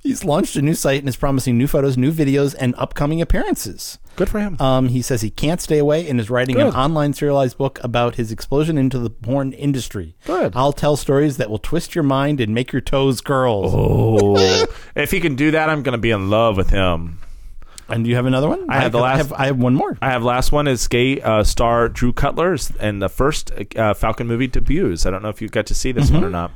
[0.00, 3.98] He's launched a new site and is promising new photos, new videos, and upcoming appearances.
[4.16, 4.56] Good for him.
[4.60, 6.68] Um, he says he can't stay away and is writing Good.
[6.68, 10.14] an online serialized book about his explosion into the porn industry.
[10.24, 10.52] Good.
[10.54, 13.64] I'll tell stories that will twist your mind and make your toes curl.
[13.66, 14.66] Oh,
[14.96, 17.18] if he can do that, I'm going to be in love with him.
[17.92, 18.64] And do you have another one?
[18.70, 19.98] I have the I last- have, I have one more.
[20.00, 24.26] I have last one is gay uh, star Drew Cutler and the first uh, Falcon
[24.26, 25.04] movie debuts.
[25.04, 26.50] I don't know if you got to see this one or not.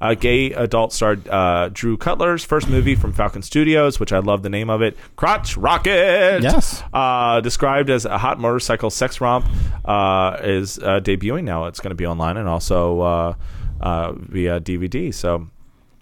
[0.00, 4.42] Uh, gay adult star uh, Drew Cutler's first movie from Falcon Studios, which I love
[4.42, 6.42] the name of it, Crotch Rocket.
[6.42, 6.82] Yes.
[6.92, 9.46] Uh, described as a hot motorcycle sex romp,
[9.84, 11.66] uh, is uh, debuting now.
[11.66, 13.34] It's going to be online and also uh,
[13.80, 15.14] uh, via DVD.
[15.14, 15.48] So.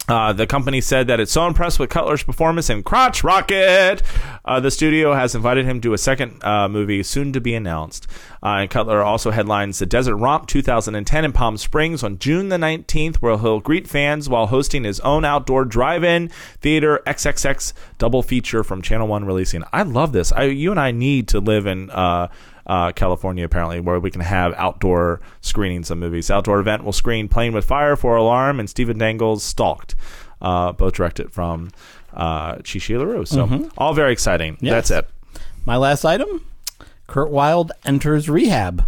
[0.08, 4.02] Uh, the company said that it's so impressed with Cutler's performance in Crotch Rocket.
[4.44, 8.06] Uh, the studio has invited him to a second uh, movie soon to be announced.
[8.42, 12.56] Uh, and Cutler also headlines the Desert Romp 2010 in Palm Springs on June the
[12.56, 16.28] 19th, where he'll greet fans while hosting his own outdoor drive-in
[16.60, 19.62] theater XXX double feature from Channel One releasing.
[19.72, 20.32] I love this.
[20.32, 21.90] I, you and I need to live in.
[22.68, 26.30] Uh, uh, California, apparently, where we can have outdoor screenings of movies.
[26.30, 29.94] Outdoor event will screen Playing with Fire, For Alarm, and Stephen Dangle's Stalked,
[30.42, 31.70] uh, both directed from
[32.12, 33.24] uh, Chi Chi LaRue.
[33.24, 34.58] So, all very exciting.
[34.60, 34.88] Yes.
[34.88, 35.10] That's it.
[35.64, 36.44] My last item
[37.06, 38.86] Kurt Wild enters rehab.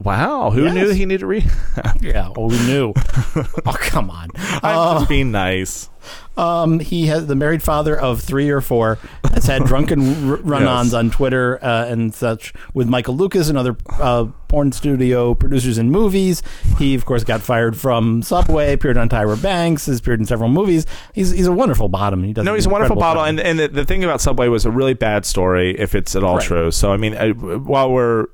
[0.00, 0.50] Wow.
[0.50, 0.74] Who Yes.
[0.74, 2.02] knew he needed rehab?
[2.02, 2.92] Yeah, well, we knew.
[3.36, 4.30] oh, come on.
[4.36, 5.90] I'm just being nice.
[6.38, 8.98] Um, he has the married father of three or four
[9.34, 10.94] has had drunken r- run-ons Yes.
[10.94, 15.90] on Twitter uh, and such with Michael Lucas and other uh, porn studio producers in
[15.90, 16.42] movies.
[16.78, 18.72] He, of course, got fired from Subway.
[18.72, 19.86] Appeared on Tyra Banks.
[19.86, 20.86] Has appeared in several movies.
[21.12, 22.22] He's he's a wonderful bottom.
[22.22, 23.16] He does No, he's a wonderful job.
[23.28, 26.22] And, and the, the thing about Subway was a really bad story, if it's at
[26.22, 26.44] all Right.
[26.46, 26.70] true.
[26.70, 28.26] So, I mean, uh, while we're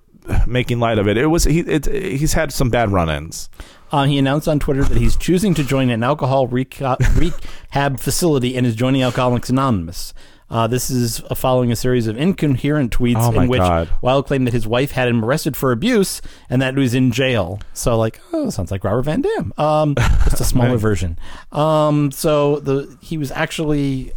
[0.47, 1.61] making light of it, it was he.
[1.61, 3.49] It, he's had some bad run-ins.
[3.95, 6.97] Uh, he announced on Twitter that he's choosing to join an alcohol reca-
[7.71, 10.13] rehab facility and is joining Alcoholics Anonymous.
[10.51, 13.89] Uh, this is uh, following a series of incoherent tweets Oh, my in which God.
[14.03, 16.21] Wild claimed that his wife had him arrested for abuse
[16.51, 17.61] and that he was in jail.
[17.73, 19.53] So, like, oh, sounds like Robert Van Dam.
[19.59, 21.17] Um, just a smaller version.
[21.53, 24.11] Um, so the he was actually.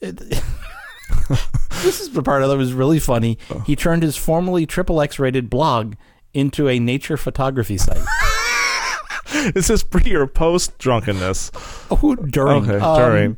[0.00, 0.16] it-
[1.82, 3.38] this is the part that was really funny.
[3.66, 5.94] He turned his formerly triple X rated blog
[6.34, 8.02] into a nature photography site.
[9.54, 11.52] This is pre or post drunkenness.
[11.90, 12.68] Oh, during.
[12.68, 13.36] Okay, Um, during.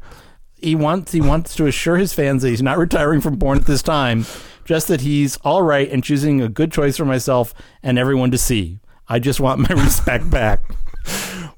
[0.55, 3.67] He wants he wants to assure his fans that he's not retiring from porn at
[3.67, 4.25] this time,
[4.65, 8.39] just that he's all right and choosing a good choice for myself and everyone to
[8.39, 8.79] see.
[9.07, 10.63] I just want my respect back.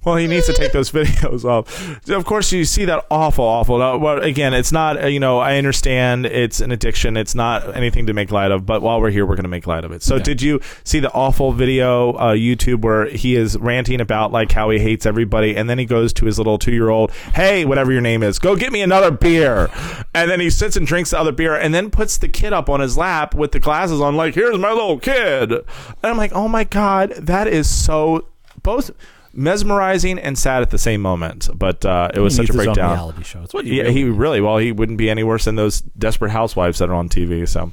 [0.05, 2.09] Well, he needs to take those videos off.
[2.09, 3.79] Of course, you see that awful, awful.
[3.79, 5.11] Now, well, again, it's not.
[5.11, 7.17] You know, I understand it's an addiction.
[7.17, 8.67] It's not anything to make light of.
[8.67, 10.03] But while we're here, we're going to make light of it.
[10.03, 14.53] So, did you see the awful video uh, YouTube where he is ranting about like
[14.53, 18.01] how he hates everybody, and then he goes to his little two-year-old, "Hey, whatever your
[18.01, 19.71] name is, go get me another beer,"
[20.15, 22.69] and then he sits and drinks the other beer, and then puts the kid up
[22.69, 25.65] on his lap with the glasses on, like, "Here's my little kid," and
[26.03, 28.27] I'm like, "Oh my god, that is so
[28.63, 28.91] both."
[29.37, 31.49] Mesmerizing and sad at the same moment.
[31.55, 32.93] But uh, it was He such a needs his own breakdown.
[32.93, 33.43] reality show.
[33.43, 34.59] It's what you Yeah, really he really well.
[34.59, 37.47] He wouldn't be any worse than those desperate housewives that are on TV.
[37.49, 37.73] So,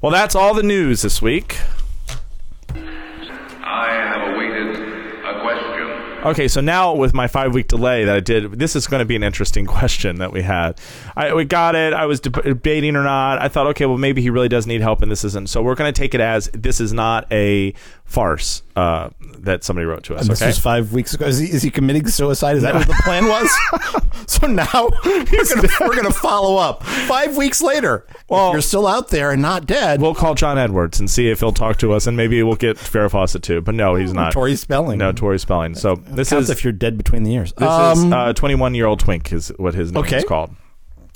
[0.00, 1.58] well, that's all the news this week.
[2.74, 4.76] I have awaited
[5.24, 5.88] a question.
[6.24, 9.04] Okay, so now with my five week delay that I did, this is going to
[9.04, 10.78] be an interesting question that we had.
[11.16, 11.92] I we got it.
[11.92, 13.40] I was deb- debating or not.
[13.40, 15.48] I thought, okay, well maybe he really does need help, and this isn't.
[15.48, 17.74] So we're going to take it as this is not a
[18.12, 19.08] farce uh,
[19.38, 20.22] that somebody wrote to us.
[20.22, 21.24] And this okay, was five weeks ago.
[21.26, 22.56] Is he, is he committing suicide?
[22.56, 23.50] Is that what the plan was?
[24.26, 28.06] so now we're gonna, we're gonna follow up five weeks later.
[28.28, 30.00] Well- you're still out there and not dead.
[30.02, 32.76] we'll call John Edwards and see if he'll talk to us, and maybe we'll get
[32.76, 33.62] Farrah Fawcett too.
[33.62, 34.32] But no, he's not.
[34.32, 34.98] Tori Spelling.
[34.98, 35.74] No, Tori Spelling.
[35.74, 37.52] So this is if you're dead between the ears.
[37.54, 40.18] This Um, is uh, 21 year old twink is what his name Okay.
[40.18, 40.54] is called.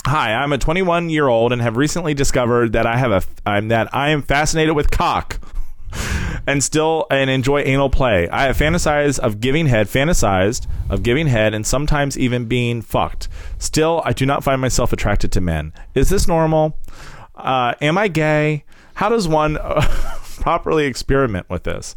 [0.06, 3.68] Hi, I'm a 21 year old and have recently discovered that I have a I'm
[3.68, 5.38] that I am fascinated with cock.
[6.46, 8.28] And still, and enjoy anal play.
[8.28, 13.28] I have fantasized of giving head, fantasized of giving head, and sometimes even being fucked.
[13.58, 15.72] Still, I do not find myself attracted to men.
[15.94, 16.78] Is this normal?
[17.34, 18.64] Uh, am I gay?
[18.94, 19.80] How does one uh,
[20.40, 21.94] properly experiment with this?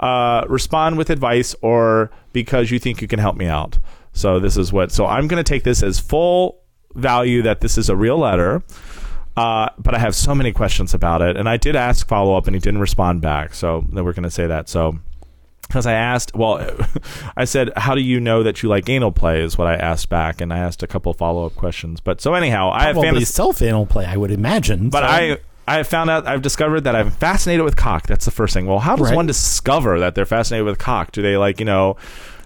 [0.00, 3.78] Uh, respond with advice or because you think you can help me out.
[4.12, 4.92] So this is what.
[4.92, 6.60] So I'm going to take this as full
[6.94, 8.62] value that this is a real letter.
[9.38, 12.46] Uh, but I have so many questions about it, and I did ask follow up,
[12.46, 13.54] and he didn't respond back.
[13.54, 14.68] So then we're going to say that.
[14.68, 14.98] So
[15.62, 16.66] because I asked, well,
[17.36, 20.08] I said, "How do you know that you like anal play?" Is what I asked
[20.08, 22.00] back, and I asked a couple follow up questions.
[22.00, 24.88] But so anyhow, I have probably fantas- self anal play, I would imagine.
[24.90, 28.06] but So- I I have found out I've discovered that I'm fascinated with cock.
[28.06, 28.64] That's the first thing.
[28.64, 29.16] Well, how does Right.
[29.16, 31.12] one discover that they're fascinated with cock?
[31.12, 31.96] Do they like you know?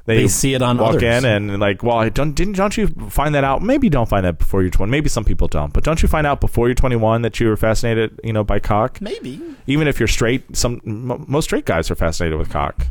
[0.04, 1.24] They see it on walk others.
[1.24, 3.62] in and like, well, I don't didn't don't you find that out?
[3.62, 4.90] Maybe you don't find that before you're 20.
[4.90, 7.56] Maybe some people don't, but don't you find out before you're 21 that you were
[7.56, 9.00] fascinated, you know, by cock?
[9.00, 9.40] maybe.
[9.66, 12.86] Even if you're straight, some m- most straight guys are fascinated with cock.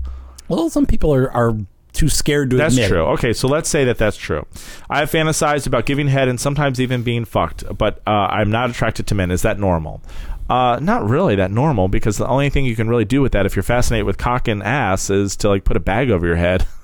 [0.47, 1.53] Well, some people are, are
[1.91, 2.89] too scared to That's admit.
[2.89, 3.05] That's true.
[3.13, 4.45] Okay, so let's say that that's true.
[4.89, 8.69] I have fantasized about giving head and sometimes even being fucked, but uh, I'm not
[8.69, 9.31] attracted to men.
[9.31, 10.01] Is that normal?
[10.49, 13.45] Uh, not really that normal because the only thing you can really do with that
[13.45, 16.37] if you're fascinated with cock and ass is to like put a bag over your
[16.37, 16.65] head.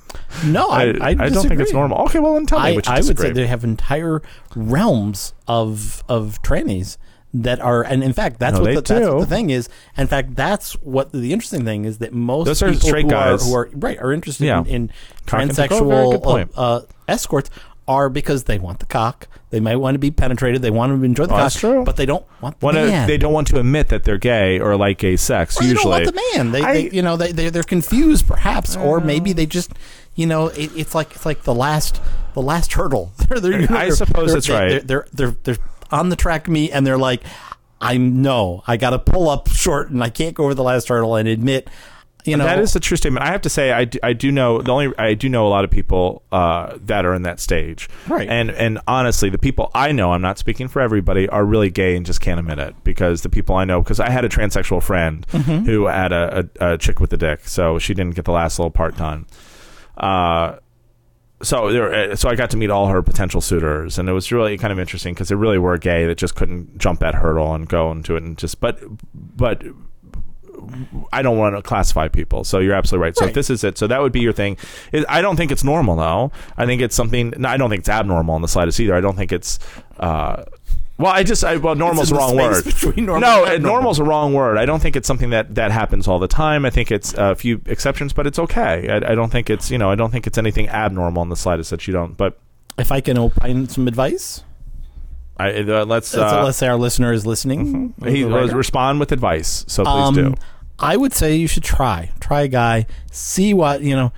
[0.46, 1.98] No, I, I, I, don't think it's normal.
[2.06, 4.22] Okay, well then tell me I, you I would say they have entire
[4.56, 6.98] realms of of trannies
[7.34, 9.70] that are, and in fact, that's No, what the, that's what the thing is.
[9.98, 13.44] In fact, that's what the interesting thing is that most Those are straight who guys.
[13.44, 14.60] are who are right are interested Yeah.
[14.62, 14.92] in, in
[15.26, 15.70] Cock and dick.
[15.70, 17.50] Very good transsexual uh, uh, escorts
[17.88, 19.28] are because they want the cock.
[19.50, 20.62] They might want to be penetrated.
[20.62, 21.84] They want to enjoy the Oh, cock, that's true.
[21.86, 23.08] but they don't want the Wanna- man.
[23.08, 25.58] they don't want to admit that they're gay or like gay sex.
[25.58, 26.52] Or they usually, don't want the man.
[26.52, 29.72] They, I- they you know, they they they're confused perhaps, or maybe they just,
[30.18, 32.02] you know, it, it's like it's like the last
[32.34, 33.14] the last hurdle.
[33.30, 34.86] They're, they're, you know, I suppose that's right.
[34.86, 37.24] They're, they're they're they're on the track me, and they're like,
[37.80, 40.90] I know I got to pull up short, and I can't go over the last
[40.90, 41.70] hurdle and admit,
[42.26, 43.26] you know, that is a true statement.
[43.26, 45.50] I have to say, I do, I do know the only I do know a
[45.50, 48.28] lot of people uh, that are in that stage, Right.
[48.28, 51.96] And and honestly, the people I know, I'm not speaking for everybody, are really gay
[51.96, 54.84] and just can't admit it because the people I know, because I had a transsexual
[54.84, 55.66] friend Mm-hmm.
[55.66, 58.60] who had a, a, a chick with a dick, so she didn't get the last
[58.60, 59.26] little part done.
[59.98, 60.58] Uh,
[61.42, 64.32] so there, uh, so I got to meet all her potential suitors, and it was
[64.32, 67.54] really kind of interesting because they really were gay that just couldn't jump that hurdle
[67.54, 68.80] and go into it, and just but
[69.14, 69.64] but
[71.14, 72.44] I don't want to classify people.
[72.44, 73.16] So you're absolutely right.
[73.16, 73.36] So if Right.
[73.36, 74.58] this is it, so that would be your thing.
[74.92, 76.32] It, I don't think it's normal though.
[76.58, 77.34] I think it's something.
[77.38, 78.96] No, I don't think it's abnormal in the slightest either.
[78.96, 79.60] I don't think it's.
[80.00, 80.44] Uh,
[80.98, 82.64] well, I just I, well, normal's in the the wrong word.
[82.66, 83.76] between normal no, and abnormal.
[83.76, 84.58] normal's a wrong word.
[84.58, 86.66] I don't think it's something that that happens all the time.
[86.66, 88.90] I think it's a few exceptions, but it's okay.
[88.90, 91.36] I, I don't think it's you know I don't think it's anything abnormal in the
[91.36, 92.18] slightest that you don't.
[92.18, 92.38] But
[92.78, 94.44] if I can opine some advice,
[95.38, 97.94] I, uh, let's so uh, let's say our listener is listening.
[98.04, 99.66] he was respond with advice.
[99.68, 100.34] So please Um, do.
[100.80, 102.12] I would say you should try.
[102.20, 102.86] Try a guy.
[103.12, 104.12] See what you know.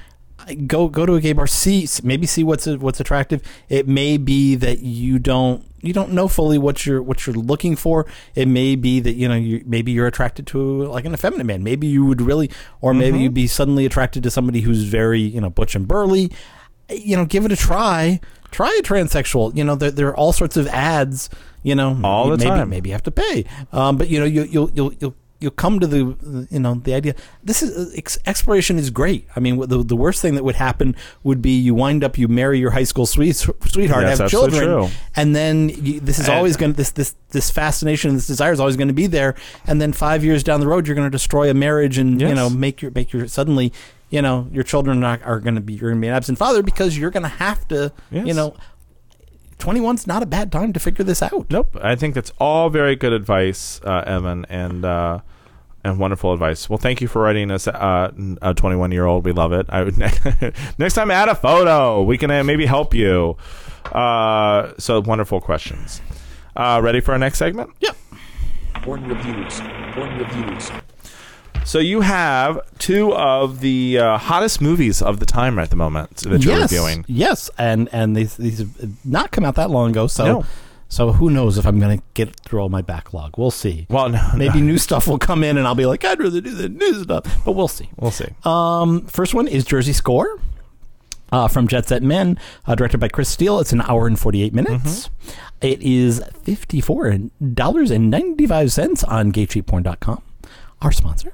[0.67, 1.47] Go go to a gay bar.
[1.47, 3.41] See maybe see what's what's attractive.
[3.67, 7.75] It may be that you don't you don't know fully what you're what you're looking
[7.75, 8.05] for.
[8.35, 11.63] It may be that you know you maybe you're attracted to like an effeminate man.
[11.63, 12.49] Maybe you would really,
[12.81, 13.23] or maybe Mm-hmm.
[13.23, 16.31] you'd be suddenly attracted to somebody who's very you know butch and burly.
[16.89, 18.19] You know, give it a try.
[18.49, 19.55] Try a transsexual.
[19.55, 21.29] You know, there, there are all sorts of ads.
[21.61, 22.69] You know, All the maybe, time.
[22.69, 25.79] Maybe you have to pay, um, but you know, you, you'll you'll you'll you'll come
[25.79, 27.15] to the you know the idea.
[27.43, 29.27] This is uh, ex- exploration is great.
[29.35, 32.27] I mean, the the worst thing that would happen would be you wind up you
[32.27, 34.89] marry your high school sweet, sweetheart, That's have children, true.
[35.15, 38.51] and then you, this is And- always going to this this this fascination, this desire
[38.51, 39.35] is always going to be there,
[39.67, 42.33] and then five years down the road, you're going to destroy a marriage and you
[42.35, 43.71] know make your make your suddenly.
[44.11, 46.39] You know, your children are, are going to be you're going to be an absent
[46.39, 47.93] father because you're going to have to.
[48.09, 48.25] Yes.
[48.25, 48.55] You know,
[49.59, 51.47] 21's not a bad time to figure this out.
[51.49, 51.77] Nope.
[51.81, 55.19] I think that's all very good advice, uh, Evan, and uh,
[55.83, 56.69] and wonderful advice.
[56.69, 59.25] Well, thank you for writing us uh, a 21 year old.
[59.25, 59.65] We love it.
[59.69, 59.97] I would
[60.77, 62.01] next time add a photo.
[62.03, 63.37] We can uh, maybe help you.
[63.85, 66.01] Uh, so wonderful questions.
[66.55, 67.71] Uh, ready for our next segment?
[67.79, 67.97] Yep.
[68.75, 69.59] Porn reviews.
[69.93, 70.71] Porn reviews.
[71.69, 76.17] So you have two of the uh, hottest movies of the time at the moment
[76.17, 77.05] that you're yes, reviewing.
[77.07, 80.45] Yes, and and these these have not come out that long ago, so No.
[80.87, 83.37] so who knows if I'm going to get through all my backlog?
[83.37, 83.85] We'll see.
[83.87, 84.65] Well, no, Maybe no.
[84.65, 87.25] new stuff will come in, and I'll be like, I'd rather do the new stuff,
[87.45, 87.91] but we'll see.
[87.97, 88.29] we'll see.
[88.45, 90.39] Um, first one is Jersey Score.
[91.31, 93.59] Uh, from Jet Set Men, uh, directed by Chris Steele.
[93.59, 95.11] It's an hour and 48 minutes.
[95.61, 100.23] It is $54.95 on gaycheapporn.com,
[100.81, 101.33] our sponsor.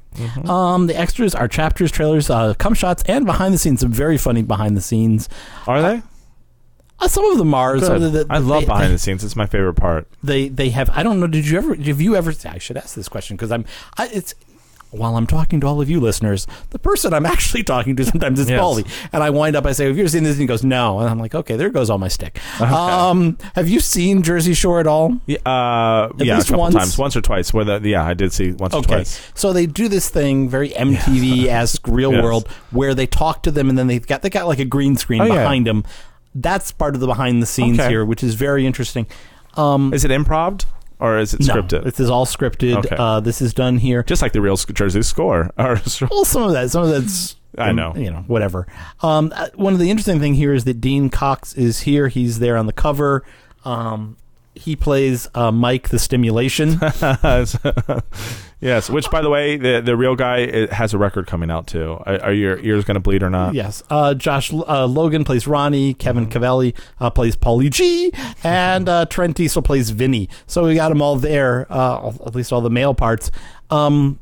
[0.50, 3.82] Um, the extras are chapters, trailers, uh, cum shots, and behind the scenes.
[3.82, 5.30] Some very funny behind the scenes.
[5.68, 6.02] Are they?
[7.00, 7.78] Uh, some of them are.
[7.80, 8.04] Some Good.
[8.04, 9.24] of the, I love they, behind they, the scenes.
[9.24, 10.08] It's my favorite part.
[10.24, 10.89] They they have.
[10.91, 11.28] I don't know.
[11.28, 11.76] Did you ever?
[11.76, 12.34] Have you ever?
[12.46, 13.66] I should ask this question because I'm.
[13.98, 14.34] I, it's
[14.98, 18.39] while I'm talking to all of you listeners, the person I'm actually talking to sometimes
[18.39, 18.60] is Yes.
[18.62, 19.66] Paulie, and I wind up.
[19.66, 21.56] I say, "Have you ever seen this?" And he goes, "No," and I'm like, "Okay,
[21.56, 25.20] there goes all my stick." Um, have you seen Jersey Shore at all?
[25.26, 26.76] Yeah, uh, yeah, a least couple once?
[26.76, 27.54] times, once or twice.
[27.54, 29.22] Where the, yeah, I did see once or twice.
[29.34, 32.24] so they do this thing very MTV esque, real Yes.
[32.24, 34.96] world, where they talk to them, and then they've got they got like a green
[34.96, 35.36] screen Oh, yeah.
[35.43, 35.84] behind them.
[36.34, 37.89] That's part of the behind the scenes Okay.
[37.89, 39.08] here, which is very interesting.
[39.56, 40.66] Um, Is it improv
[41.00, 41.84] or is it no, scripted?
[41.84, 42.78] this is all scripted.
[42.86, 42.96] Okay.
[42.98, 44.04] Uh, this is done here.
[44.04, 45.52] Just like the real Jersey score.
[45.58, 45.80] Or-
[46.10, 47.36] Well, some of that, some of that's.
[47.58, 47.93] I know.
[47.96, 48.68] you know, whatever.
[49.02, 52.10] Um, uh, one of the interesting thing here is that Dean Cox is here.
[52.10, 53.24] He's there on the cover.
[53.64, 54.18] Um,
[54.56, 56.80] he plays uh, Mike the Stimulation.
[58.62, 58.89] yes.
[58.89, 61.97] Which, by the way, the the real guy has a record coming out too.
[62.06, 63.53] Are, are your ears going to bleed or not?
[63.53, 63.84] yes.
[63.89, 65.93] Uh, Josh uh, Logan plays Ronnie.
[65.93, 66.32] Kevin Mm-hmm.
[66.32, 68.12] Cavelli uh, plays Paulie G,
[68.43, 70.30] and uh, Trent Diesel plays Vinny.
[70.47, 71.68] So we got them all there.
[71.70, 73.32] Uh, at least all the male parts.
[73.70, 74.20] Um,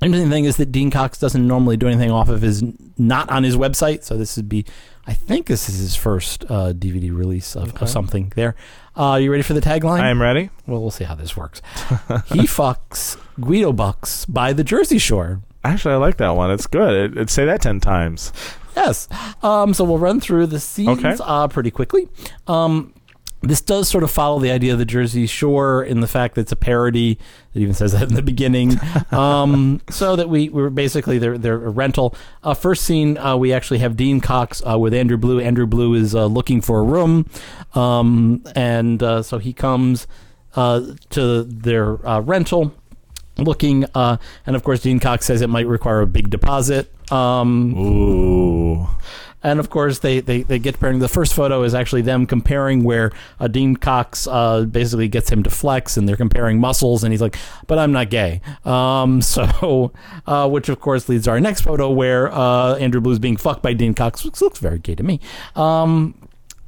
[0.00, 2.64] Interesting thing is that Dean Cox doesn't normally do anything off of his
[2.98, 4.64] not on his website, so this would be,
[5.06, 8.32] I think this is his first uh, DVD release of, of something.
[8.34, 8.56] There,
[8.96, 10.00] uh, you ready for the tagline?
[10.00, 10.50] I am ready.
[10.66, 11.60] Well, we'll see how this works.
[12.26, 15.40] he fucks Guido Bucks by the Jersey Shore.
[15.64, 16.50] Actually, I like that one.
[16.50, 17.12] It's good.
[17.12, 18.32] It, it, say that ten times.
[18.74, 19.06] Yes.
[19.42, 21.16] Um, so we'll run through the scenes Okay.
[21.20, 22.08] uh, pretty quickly.
[22.46, 22.94] Um,
[23.42, 26.42] this does sort of follow the idea of the Jersey Shore in the fact that
[26.42, 27.18] it's a parody.
[27.54, 28.78] It even says that in the beginning.
[29.10, 32.14] um, so that we we're basically they're they're a rental.
[32.42, 35.40] Uh, first scene uh, we actually have Dean Cox uh, with Andrew Blue.
[35.40, 37.28] Andrew Blue is uh, looking for a room,
[37.74, 40.06] um, and uh, so he comes
[40.54, 42.74] uh, to their uh, rental.
[43.38, 46.92] Looking, uh, and of course, Dean Cox says it might require a big deposit.
[47.10, 48.88] Um, Ooh.
[49.42, 50.98] And of course, they, they, they get comparing.
[50.98, 55.42] The first photo is actually them comparing where uh, Dean Cox uh, basically gets him
[55.42, 57.36] to flex, and they're comparing muscles, and he's like,
[57.66, 59.92] "But I'm not gay." Um, so,
[60.26, 63.62] uh, which of course leads to our next photo where uh, Andrew Blue's being fucked
[63.62, 65.20] by Dean Cox, which looks very gay to me.
[65.54, 66.14] Um,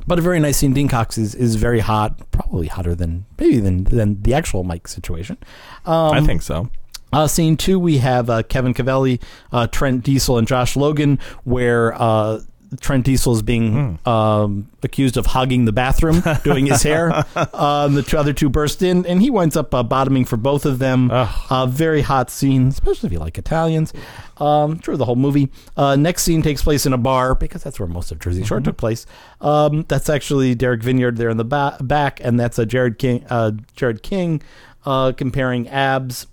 [0.07, 0.72] but a very nice scene.
[0.72, 4.87] Dean Cox is, is very hot, probably hotter than maybe than than the actual Mike
[4.89, 5.39] situation.
[5.87, 6.70] Um, I think so.
[7.12, 9.20] uh, scene two, we have uh, Kevin Cavelli,
[9.53, 12.41] uh, Trent Diesel, and Josh Logan, where uh,
[12.81, 17.25] Trent Diesel is being um, accused of hogging the bathroom, doing his hair.
[17.35, 20.64] Uh, the two other two burst in, and he winds up uh, bottoming for both
[20.66, 21.11] of them.
[21.11, 23.93] Uh, very hot scene, especially if you like Italians.
[24.39, 25.49] Um, through the whole movie.
[25.77, 28.61] Uh, next scene takes place in a bar because that's where most of Jersey Shore
[28.61, 29.07] took place.
[29.41, 33.25] Um, that's actually Derek Vineyard there in the ba- back, and that's uh, Jared King.
[33.31, 34.43] Uh, Jared King
[34.85, 36.27] uh, comparing abs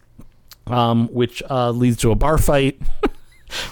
[0.68, 2.80] um, which uh, leads to a bar fight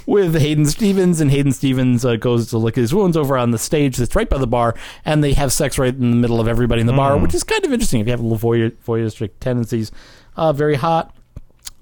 [0.06, 3.58] with Hayden Stevens, and Hayden Stevens uh, goes to lick his wounds over on the
[3.58, 4.76] stage that's right by the bar,
[5.06, 7.44] and they have sex right in the middle of everybody in the bar, which is
[7.44, 9.92] kind of interesting if you have a little voyeur, voyeuristic tendencies.
[10.36, 11.16] Uh, very hot.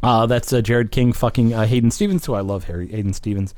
[0.04, 3.54] Uh, that's uh, Jared King fucking uh, Hayden Stevens, who I love, Harry Hayden Stevens.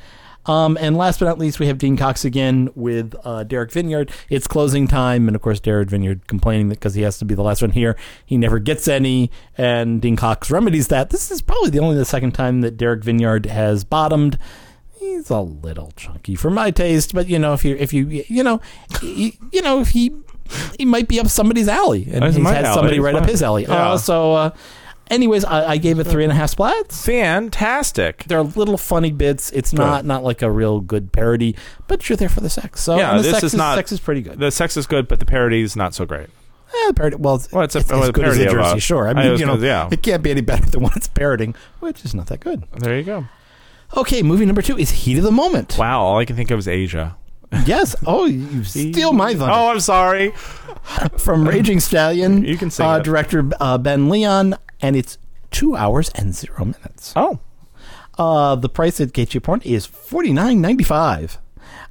[0.50, 4.12] Um, and last but not least, we have Dean Cox again with uh, Derek Vineyard.
[4.32, 7.36] It's closing time, and of course, Derek Vineyard complaining that because he has to be
[7.36, 7.96] the last one here,
[8.26, 9.30] he never gets any,
[9.60, 11.12] and Dean Cox remedies that.
[11.12, 14.40] This is probably the only the second time that Derek Vineyard has bottomed.
[15.00, 18.44] He's a little chunky for my taste, but you know, if you if you you
[18.44, 18.60] know,
[19.04, 20.16] you, you know, if he
[20.80, 22.74] he might be up somebody's alley, and he's had alley.
[22.76, 23.64] somebody It's right up his alley.
[23.64, 23.92] Yeah.
[23.92, 24.50] Uh, so, uh,
[25.10, 28.24] anyways, I, I gave it three and a half splats Fantastic.
[28.26, 29.52] there are little funny bits.
[29.52, 31.56] It's not not like a real good parody,
[31.88, 32.82] but you're there for the sex.
[32.82, 34.40] So Yeah, and the this sex is not- sex is pretty good.
[34.40, 36.30] The sex is good, but the parody is not so great.
[36.88, 38.60] Eh, parody, well, it's, Well, it's a- it's well, as a good as the parody
[38.60, 39.08] of, Jersey uh, Shore.
[39.08, 39.90] I I mean, was you know, gonna- yeah.
[39.92, 42.64] it can't be any better than what it's parodying, which is not that good.
[42.78, 43.26] There you go.
[43.98, 45.76] Okay, movie number two is Heat of the Moment.
[45.80, 47.16] Wow, all I can think of is Asia.
[47.66, 47.96] Yes.
[48.06, 49.52] Oh, you steal my thunder.
[49.52, 50.30] Oh, I'm sorry.
[51.18, 52.44] From Raging Stallion.
[52.46, 53.04] You can sing uh, it.
[53.04, 55.18] Director uh, Ben Leon, and it's
[55.52, 57.14] two hours and zero minutes.
[57.16, 57.40] Oh,
[58.18, 61.38] Uh, the price at Gay Cheap Porn is forty nine ninety five.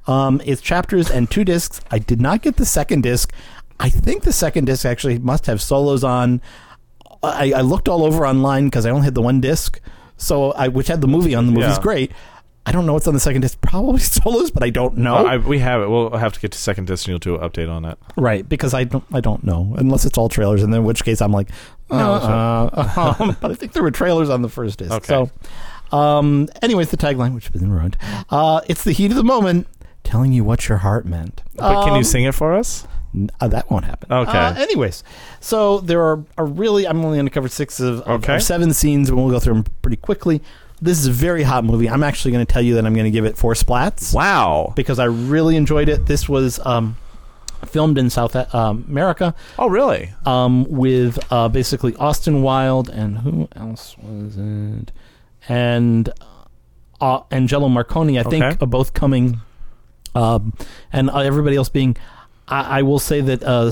[0.07, 1.81] Um, it's chapters and two discs.
[1.91, 3.31] I did not get the second disc.
[3.79, 6.41] I think the second disc actually must have solos on.
[7.23, 9.79] I, I looked all over online because I only had the one disc,
[10.17, 11.45] so I which had the movie on.
[11.47, 11.81] The movie's Yeah.
[11.81, 12.11] great.
[12.65, 13.59] I don't know what's on the second disc.
[13.61, 15.15] Probably solos, but I don't know.
[15.15, 15.89] Uh, I, we have it.
[15.89, 17.97] We'll have to get to second disc and you'll do an update on it.
[18.15, 21.03] Right, because I don't, I don't know unless it's all trailers, and then in which
[21.03, 21.49] case I'm like,
[21.89, 24.91] No, uh, um, but I think there were trailers on the first disc.
[24.91, 25.07] Okay.
[25.07, 27.97] So, um, anyways, the tagline, which has been ruined,
[28.29, 29.65] uh, it's the heat of the moment,
[30.03, 31.41] telling you what your heart meant.
[31.55, 32.85] But can you Um, sing it for us?
[33.41, 34.11] uh, that won't happen.
[34.11, 34.37] Okay.
[34.37, 35.03] Uh, anyways,
[35.39, 38.35] so there are, are really, I'm only going to cover six of, of Okay.
[38.35, 40.41] or seven scenes, and we'll go through them pretty quickly.
[40.81, 41.89] This is a very hot movie.
[41.89, 44.71] I'm actually going to tell you that I'm going to give it four splats Wow.
[44.75, 46.05] because I really enjoyed it.
[46.05, 46.95] This was um,
[47.65, 50.11] filmed in South um, America Oh, really?
[50.25, 54.91] um, with uh, basically Austin Wilde and who else was it?
[55.49, 56.09] And
[57.01, 58.57] uh, Angelo Marconi, I think, Okay.
[58.61, 59.39] are both coming,
[60.15, 60.53] um,
[60.93, 61.95] and uh, everybody else being.
[62.47, 63.71] I, I will say that uh,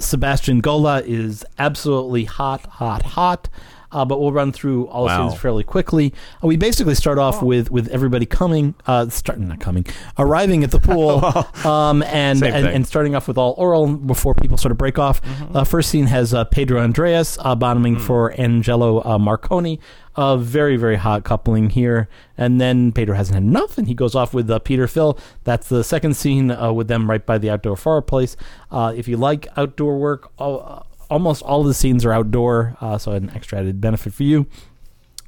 [0.00, 3.48] Sebastian Gola is absolutely hot, hot, hot.
[3.90, 5.28] Uh, but we'll run through all the Wow.
[5.28, 6.12] scenes fairly quickly.
[6.42, 9.86] Uh, we basically start off with with everybody coming, uh, starting not coming,
[10.18, 11.24] arriving at the pool,
[11.70, 15.20] um, and, and and starting off with all oral before people sort of break off.
[15.54, 19.80] Uh, first scene has uh, Pedro Andreas uh, bottoming for Angelo uh, Marconi.
[20.16, 24.16] Uh, very very hot coupling here, and then Pedro hasn't had enough, and he goes
[24.16, 25.16] off with uh, Peter Phil.
[25.44, 28.36] That's the second scene uh, with them right by the outdoor fireplace.
[28.70, 32.98] Uh, if you like outdoor work, all, almost all of the scenes are outdoor, uh,
[32.98, 34.46] so an extra added benefit for you.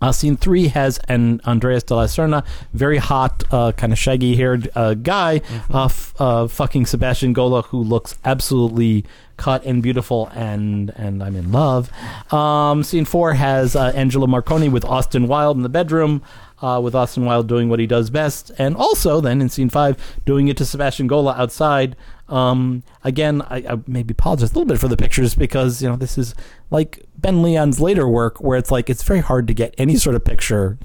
[0.03, 4.35] Uh, scene three has an Andreas de la Serna, very hot, uh, kind of shaggy
[4.35, 9.05] haired uh, guy, uh, f- uh, fucking Sebastian Gola, who looks absolutely
[9.37, 11.91] cut and beautiful, and and I'm in love.
[12.33, 16.23] Um, scene four has uh, Angelo Marconi with Austin Wilde in the bedroom.
[16.63, 19.97] Uh, with Austin Wilde doing what he does best, and also then in scene five,
[20.27, 21.97] doing it to Sebastian Gola outside.
[22.31, 25.97] Um, again, I, I maybe apologize a little bit for the pictures because you know
[25.97, 26.35] this is
[26.71, 30.15] like Ben Leon's later work, where it's like it's very hard to get any sort
[30.17, 30.79] of picture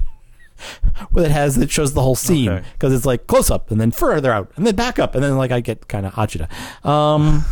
[1.12, 2.66] where it has that shows the whole scene Okay.
[2.72, 5.36] because it's like close up and then further out and then back up and then
[5.36, 6.48] like I get kind of achita.
[6.84, 7.44] Um,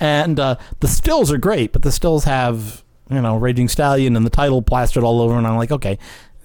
[0.00, 4.24] and uh, the stills are great, but the stills have you know Raging Stallion and
[4.24, 5.98] the title plastered all over, and I'm like, okay,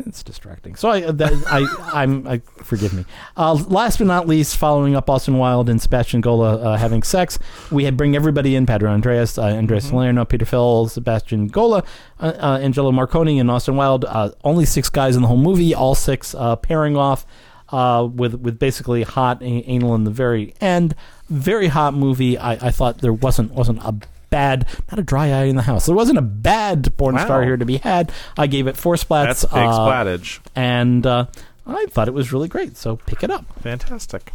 [0.05, 0.75] it's distracting.
[0.75, 3.05] So I, that, I, I'm, I forgive me.
[3.35, 7.39] Uh, last but not least, following up Austin Wilde and Sebastian Gola uh, having sex,
[7.71, 11.83] we had bring everybody in: Pedro Andreas, uh, Andreas Salerno, Peter Phil, Sebastian Gola,
[12.19, 14.05] uh, uh, Angelo Marconi, and Austin Wilde.
[14.05, 17.25] Uh, only six guys in the whole movie, all six uh, pairing off
[17.69, 20.95] uh, with with basically hot anal in the very end.
[21.29, 22.37] Very hot movie.
[22.37, 23.95] I, I thought there wasn't wasn't a
[24.29, 25.85] bad, not a dry eye in the house.
[25.85, 27.25] There wasn't a bad porn Wow.
[27.25, 28.11] star here to be had.
[28.37, 29.25] I gave it four splats.
[29.25, 30.39] That's big uh, splattage.
[30.55, 31.25] and uh,
[31.65, 32.77] I thought it was really great.
[32.77, 33.45] So pick it up.
[33.61, 34.31] Fantastic.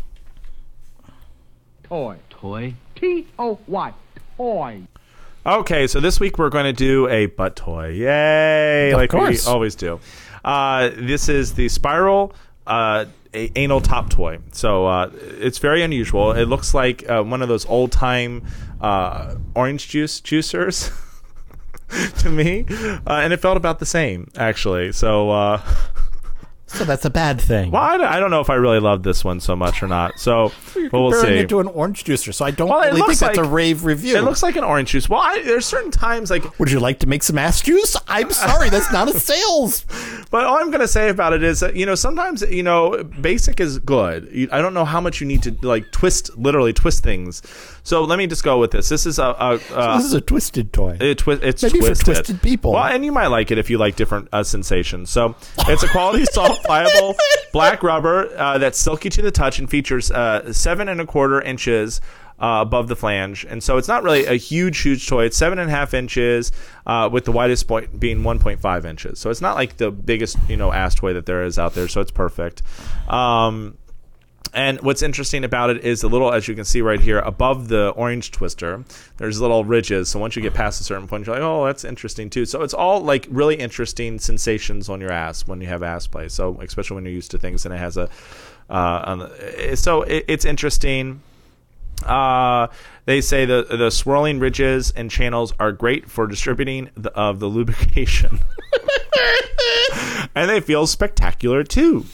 [1.84, 2.16] Toy.
[2.30, 2.74] Toy.
[2.94, 3.92] T O Y.
[4.36, 4.82] Toy.
[5.44, 7.88] Okay, so this week we're going to do a butt toy.
[7.88, 8.92] Yay!
[8.92, 9.44] Of like course.
[9.46, 9.98] we always do.
[10.44, 12.32] Uh, this is the Spiral
[12.66, 14.38] uh, a- anal top toy.
[14.52, 16.32] So uh, it's very unusual.
[16.32, 18.44] It looks like uh, one of those old time
[18.80, 20.90] uh, orange juice juicers
[22.18, 22.64] to me,
[23.06, 24.92] uh, and it felt about the same actually.
[24.92, 25.60] So.
[26.72, 27.70] So that's a bad thing.
[27.70, 29.88] well, I don't, I don't know if I really love this one so much or
[29.88, 30.18] not.
[30.18, 31.44] So You're well, we'll comparing see.
[31.44, 33.42] it to an orange juicer, so I don't Well, it really think looks that's a
[33.42, 34.16] like- rave review.
[34.16, 35.08] it looks like an orange juice.
[35.08, 37.96] Well, I, there's certain times like Would you like to make some ass juice?
[38.08, 39.84] I'm sorry, that's not a sales.
[40.32, 43.04] But all I'm going to say about it is that you know sometimes you know
[43.04, 44.30] basic is good.
[44.32, 47.42] You, I don't know how much you need to like twist, literally twist things.
[47.84, 48.88] So let me just go with this.
[48.88, 50.96] This is a, a, a this is a twisted toy.
[51.00, 52.04] it twi- it's Maybe for twisted.
[52.14, 52.72] twisted people.
[52.72, 55.10] Well, and you might like it if you like different uh, sensations.
[55.10, 57.16] So it's a quality, soft, pliable
[57.52, 61.40] black rubber uh, that's silky to the touch and features uh, seven and a quarter
[61.40, 62.00] inches.
[62.40, 65.26] Uh, above the flange, and so it's not really a huge, huge toy.
[65.26, 66.50] It's seven and a half inches,
[66.86, 69.20] uh, with the widest point being 1.5 inches.
[69.20, 71.86] So it's not like the biggest, you know, ass toy that there is out there.
[71.86, 72.62] So it's perfect.
[73.06, 73.78] Um,
[74.54, 77.68] and what's interesting about it is a little, as you can see right here, above
[77.68, 78.84] the orange twister,
[79.16, 80.08] there's little ridges.
[80.10, 82.44] So once you get past a certain point, you're like, oh, that's interesting too.
[82.44, 86.28] So it's all like really interesting sensations on your ass when you have ass play.
[86.28, 88.08] So especially when you're used to things and it has a,
[88.68, 91.22] uh, the- so it, it's interesting.
[92.04, 92.66] Uh,
[93.04, 97.46] they say the the swirling ridges and channels are great for distributing the, of the
[97.46, 98.40] lubrication,
[100.34, 102.04] and they feel spectacular too.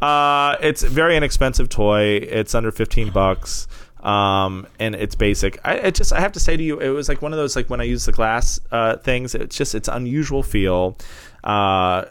[0.00, 2.16] Uh, it's a very inexpensive toy.
[2.16, 3.66] It's under fifteen bucks,
[4.00, 5.58] um, and it's basic.
[5.64, 7.56] I it just I have to say to you, it was like one of those
[7.56, 9.34] like when I use the glass uh, things.
[9.34, 10.96] It's just it's unusual feel.
[11.42, 12.04] Uh,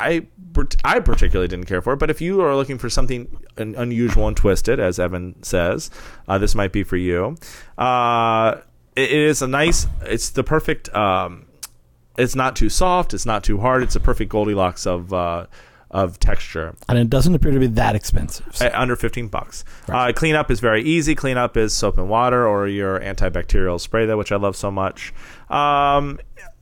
[0.00, 0.26] I,
[0.84, 4.26] I particularly didn't care for it, but if you are looking for something un- unusual
[4.26, 5.90] and twisted, as Evan says,
[6.26, 7.36] uh, this might be for you.
[7.76, 8.56] Uh,
[8.96, 9.86] it, it is a nice.
[10.02, 10.92] It's the perfect.
[10.94, 11.46] Um,
[12.16, 13.14] it's not too soft.
[13.14, 13.84] It's not too hard.
[13.84, 15.46] It's a perfect Goldilocks of uh,
[15.90, 16.74] of texture.
[16.88, 18.46] and it doesn't appear to be that expensive.
[18.54, 19.64] So- Uh, under 15 bucks.
[19.88, 21.14] Uh, cleanup is very easy.
[21.14, 25.12] Cleanup is soap and water or your antibacterial spray, that which I love so much.
[25.48, 26.18] Um,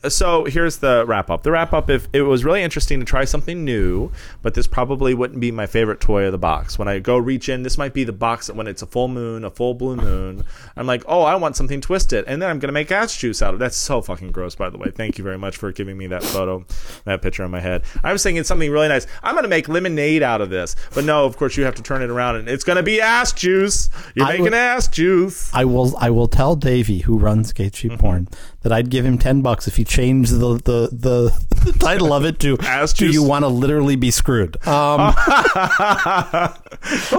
[0.09, 1.43] so here's the wrap up.
[1.43, 4.11] The wrap up, if it was really interesting to try something new,
[4.43, 6.79] but this probably wouldn't be my favorite toy of the box.
[6.79, 9.09] When I go reach in, this might be the box that when it's a full
[9.09, 10.45] moon, a full blue moon,
[10.77, 13.55] I'm like, oh, I want something twisted, and then I'm gonna make ass juice out
[13.55, 13.61] of.
[13.61, 13.65] it.
[13.65, 14.91] That's so fucking gross, by the way.
[14.91, 16.65] Thank you very much for giving me that photo,
[17.05, 17.83] that picture in my head.
[18.05, 19.07] I was thinking something really nice.
[19.23, 22.03] I'm gonna make lemonade out of this, but no, of course you have to turn
[22.03, 23.89] it around, and it's gonna be ass juice.
[24.15, 25.51] You're I making would- ass juice.
[25.55, 28.01] I will I will tell Davey, who runs Gay Cheap Mm-hmm.
[28.01, 28.29] Porn,
[28.67, 32.41] that I'd give him ten bucks if he changed the the, the, title of it
[32.41, 34.57] to Ass Do you want to literally be screwed?
[34.67, 35.15] Um,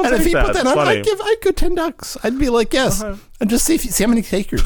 [0.04, 0.46] and if he that.
[0.46, 0.78] put that on.
[0.78, 2.18] I'd give I'd go ten bucks.
[2.24, 4.64] I'd be like, yes, and just see if see how many takers.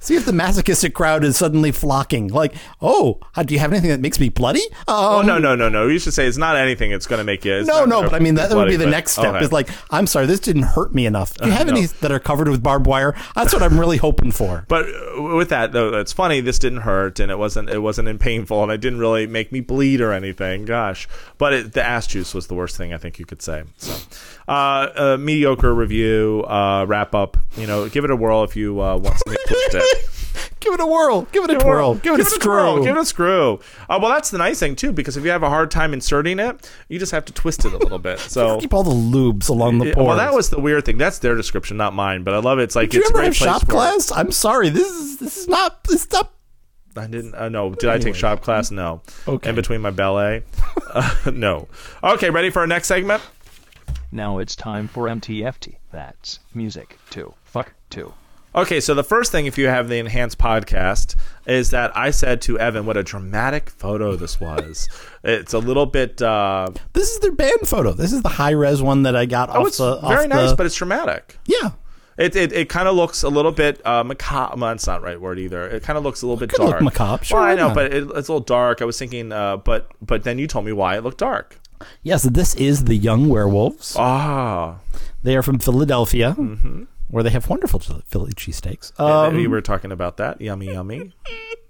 [0.00, 2.28] See if the masochistic crowd is suddenly flocking.
[2.28, 4.64] Like, oh, do you have anything that makes me bloody?
[4.88, 5.86] Um, Oh no no no no!
[5.86, 6.90] You should say it's not anything.
[6.90, 7.62] It's going to make you.
[7.64, 9.34] No, no, but I mean that, would be the bloody, next step.
[9.34, 9.44] okay.
[9.44, 11.34] Is like, I'm sorry, this didn't hurt me enough.
[11.34, 11.74] Do you have no.
[11.74, 13.14] any that are covered with barbed wire?
[13.34, 14.64] That's what I'm really hoping for.
[14.70, 16.40] But uh, with that though, it's funny.
[16.40, 17.68] This didn't hurt, and it wasn't.
[17.68, 20.64] It wasn't in painful, and it didn't really make me bleed or anything.
[20.64, 23.64] Gosh, but it, the ass juice was the worst thing I think you could say.
[23.76, 23.92] So,
[24.50, 27.36] uh, a mediocre review, uh, wrap up.
[27.56, 29.80] You know, give it a whirl if you uh, want something.
[30.60, 31.22] Give it a whirl.
[31.32, 31.94] Give it a twirl.
[31.94, 32.84] Give it a screw.
[32.84, 33.60] Give it a screw.
[33.88, 36.38] Uh, well, that's the nice thing too, because if you have a hard time inserting
[36.38, 38.20] it, you just have to twist it a little bit.
[38.30, 38.60] So.
[38.60, 40.06] Keep all the lubes along the pores.
[40.06, 40.98] well, that was the weird thing.
[40.98, 42.22] That's their description, not mine.
[42.22, 42.64] But I love it.
[42.64, 44.12] It's like Did you it's a ever great have shop class?
[44.12, 44.68] I'm sorry.
[44.68, 46.32] This is this is not this is not.
[46.96, 47.34] I didn't.
[47.34, 47.74] Uh, no.
[47.74, 48.70] Did I take shop class?
[48.70, 49.02] No.
[49.26, 49.48] Okay.
[49.48, 50.44] In between my ballet.
[50.94, 51.66] uh, no.
[52.04, 52.30] Okay.
[52.30, 53.22] Ready for our next segment?
[54.12, 55.76] Now it's time for MTFT.
[55.92, 58.12] That's music to fuck to.
[58.52, 61.14] Okay, so the first thing, if you have the enhanced podcast,
[61.46, 64.88] is that I said to Evan what a dramatic photo this was.
[65.22, 66.20] it's a little bit.
[66.20, 67.92] Uh, This is their band photo.
[67.92, 70.00] This is the high res one that I got oh, off it's the.
[70.00, 71.38] very off nice, the- but it's dramatic.
[71.46, 71.70] yeah.
[72.18, 74.56] It it, it kind of looks a little bit uh, macabre.
[74.60, 75.66] Well, that's not the right word either.
[75.68, 76.82] It kind of looks a little bit could look dark.
[76.82, 77.74] macabre, sure, well, I know, not?
[77.76, 78.82] but it, it's a little dark.
[78.82, 81.59] I was thinking, uh, but but then you told me why it looked dark.
[82.02, 83.96] Yes, this is the Young Werewolves.
[83.98, 84.78] Ah,
[85.22, 86.32] They are from Philadelphia,
[87.08, 88.98] where they have wonderful Philly cheesesteaks.
[89.00, 90.40] um, you were talking about that.
[90.40, 91.12] Yummy, yummy.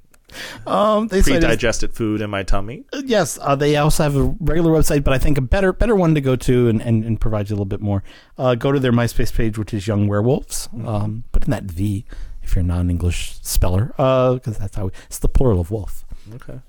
[0.66, 2.84] um, they Pre-digested food in my tummy.
[3.04, 6.14] Yes, uh, they also have a regular website, but I think a better better one
[6.14, 8.02] to go to and, and, and provide you a little bit more.
[8.38, 10.68] Uh, go to their MySpace page, which is Young Werewolves.
[10.84, 12.04] Um, put in that V
[12.42, 16.04] if you're a non-English speller, because that's how it's the plural of wolf.
[16.34, 16.61] Okay.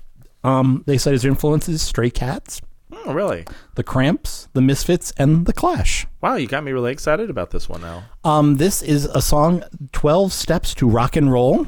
[0.44, 2.60] Um, they cite as their influences Stray Cats,
[2.92, 3.44] Oh, really?
[3.74, 6.06] The Cramps, The Misfits, and The Clash.
[6.20, 8.04] Wow, you got me really excited about this one now.
[8.22, 11.66] Um, this is a song, 12 Steps to Rock and Roll.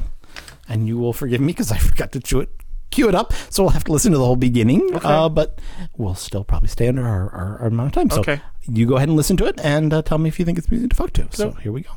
[0.68, 2.50] And you will forgive me because I forgot to chew it,
[2.90, 3.32] cue it up.
[3.50, 4.90] So we'll have to listen to the whole beginning.
[5.02, 5.58] Uh, but
[5.96, 8.10] we'll still probably stay under our, our, our amount of time.
[8.10, 8.40] So Okay.
[8.62, 10.70] you go ahead and listen to it and uh, tell me if you think it's
[10.70, 11.26] music to fuck to.
[11.32, 11.90] So here we go.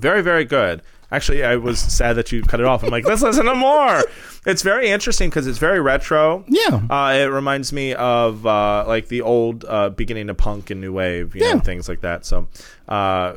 [0.00, 0.82] Very, very good.
[1.12, 2.84] Actually, I was sad that you cut it off.
[2.84, 4.02] I'm like, let's listen to more.
[4.46, 6.44] It's very interesting because it's very retro.
[6.46, 6.82] Yeah.
[6.88, 10.92] Uh, it reminds me of uh, like the old uh, beginning of punk and new
[10.92, 11.58] wave, you know, Yeah.
[11.60, 12.24] things like that.
[12.24, 12.46] So,
[12.88, 13.34] uh,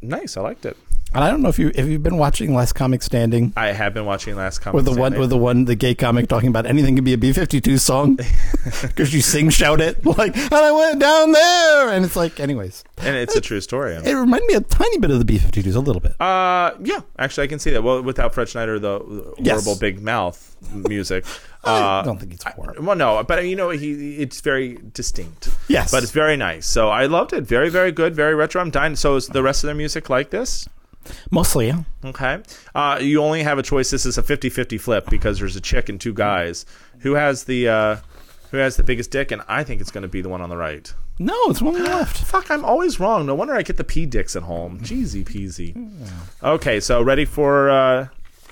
[0.00, 0.38] nice.
[0.38, 0.76] I liked it.
[1.14, 3.92] And I don't know if you if you've been watching Last Comic Standing I have
[3.92, 6.64] been watching Last Comic with the one with the one the gay comic talking about
[6.66, 8.18] anything can be a B fifty two song
[8.82, 12.82] because you sing shout it like and I went down there and it's like anyways
[12.98, 13.94] and it's a true story.
[13.94, 14.06] I mean.
[14.08, 16.72] it reminded me a tiny bit of the B fifty twos a little bit Uh,
[16.82, 17.82] yeah, actually, I can see that.
[17.82, 19.64] Well, without Fred Schneider, the the Yes.
[19.64, 21.24] horrible big mouth music.
[21.64, 25.50] I Uh, don't think it's horrible well, no, but you know, he it's very distinct.
[25.68, 25.90] Yes.
[25.90, 26.66] but it's very nice.
[26.66, 27.42] So I loved it.
[27.44, 28.14] Very, very good.
[28.16, 28.60] Very retro.
[28.62, 28.96] I'm dying.
[28.96, 30.68] So is the rest of their music like this?
[31.30, 32.42] Mostly yeah Okay.
[32.74, 33.92] Uh, you only have a choice.
[33.92, 36.66] This is a 50-50 flip because there's a chick and two guys.
[37.02, 37.96] Who has the uh,
[38.50, 39.30] who has the biggest dick?
[39.30, 40.92] And I think it's going to be the one on the right.
[41.20, 43.24] no it's one on the left Fuck, I'm always wrong.
[43.26, 44.80] No wonder I get the pee dicks at home.
[44.80, 45.76] Jeezy peasy.
[46.42, 48.08] Okay, so ready for uh,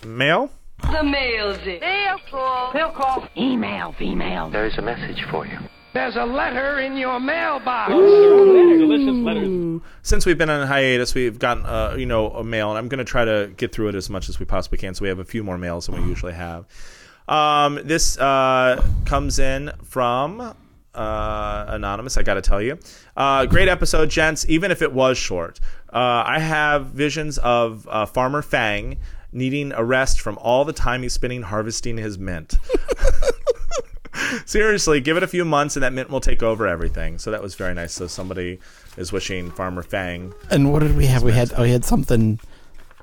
[0.06, 0.50] mail?
[0.92, 1.80] The mail's it.
[1.80, 2.72] Mail call.
[2.72, 3.28] Mail call.
[3.36, 4.48] Email, female.
[4.48, 5.58] There's a message for you.
[5.92, 7.90] There's a letter in your mailbox.
[7.90, 9.80] Delicious letters.
[10.02, 12.98] since we've been on hiatus, we've gotten uh, you know a mail, and I'm going
[12.98, 14.94] to try to get through it as much as we possibly can.
[14.94, 16.66] So we have a few more mails than we usually have.
[17.26, 20.54] Um, this uh, comes in from
[20.94, 22.16] uh, anonymous.
[22.16, 22.78] I got to tell you,
[23.16, 24.46] uh, great episode, gents.
[24.48, 25.58] Even if it was short,
[25.92, 28.96] uh, I have visions of uh, Farmer Fang
[29.32, 32.58] needing a rest from all the time he's spending harvesting his mint.
[34.46, 37.18] Seriously, give it a few months and that mint will take over everything.
[37.18, 37.92] So that was very nice.
[37.92, 38.58] So somebody
[38.96, 42.38] is wishing Farmer Fang and what did we have we had oh we had something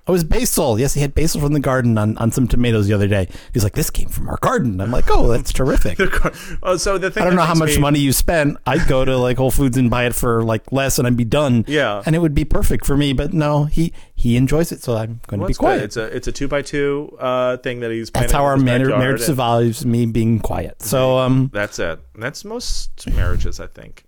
[0.10, 0.80] Oh, it was basil.
[0.80, 3.28] Yes, he had basil from the garden on, on some tomatoes the other day.
[3.54, 6.00] He's like, "This came from our garden." I'm like, "Oh, that's terrific."
[6.64, 8.58] Oh, so the thing I don't know how much me- money you spent.
[8.66, 11.26] I'd go to like Whole Foods and buy it for like less, and I'd be
[11.26, 11.66] done.
[11.68, 12.02] Yeah.
[12.06, 13.12] and it would be perfect for me.
[13.12, 15.78] But no, he he enjoys it, so I'm going Well, to be quiet.
[15.78, 15.84] good.
[15.86, 18.10] It's a it's a two by two uh, thing that he's.
[18.10, 19.86] That's how our marriage and survives.
[19.86, 20.82] Me being quiet.
[20.82, 22.00] So um, That's it.
[22.16, 24.06] That's most marriages, I think.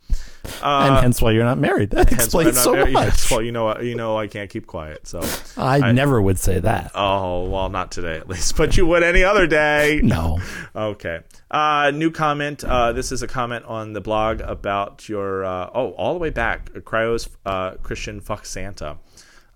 [0.64, 1.92] and Uh, hence why you're not married.
[2.00, 2.94] That explains not so married.
[3.00, 3.06] much.
[3.06, 5.06] Yes, well, you know, you know, I can't keep quiet.
[5.06, 5.22] So
[5.58, 6.90] I, never would say that.
[6.96, 10.02] Oh well, not today at least, but you would any other day.
[10.04, 10.40] No.
[10.76, 11.20] Okay.
[11.52, 12.64] Uh, new comment.
[12.64, 15.46] Uh, this is a comment on the blog about your.
[15.46, 16.72] Uh, oh, all the way back.
[16.74, 18.98] Cryos uh, Christian fuck Santa.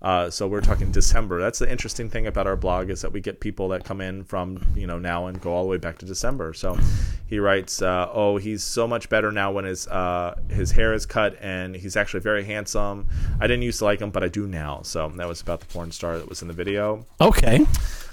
[0.04, 1.40] Uh, so we're talking December.
[1.40, 4.22] That's the interesting thing about our blog is that we get people that come in
[4.24, 6.52] from you know now and go all the way back to December.
[6.52, 6.76] So
[7.26, 11.06] he writes, uh, "Oh, he's so much better now when his uh, his hair is
[11.06, 13.06] cut and he's actually very handsome.
[13.40, 15.66] I didn't used to like him, but I do now." So that was about the
[15.66, 17.06] porn star that was in the video.
[17.18, 17.66] Okay.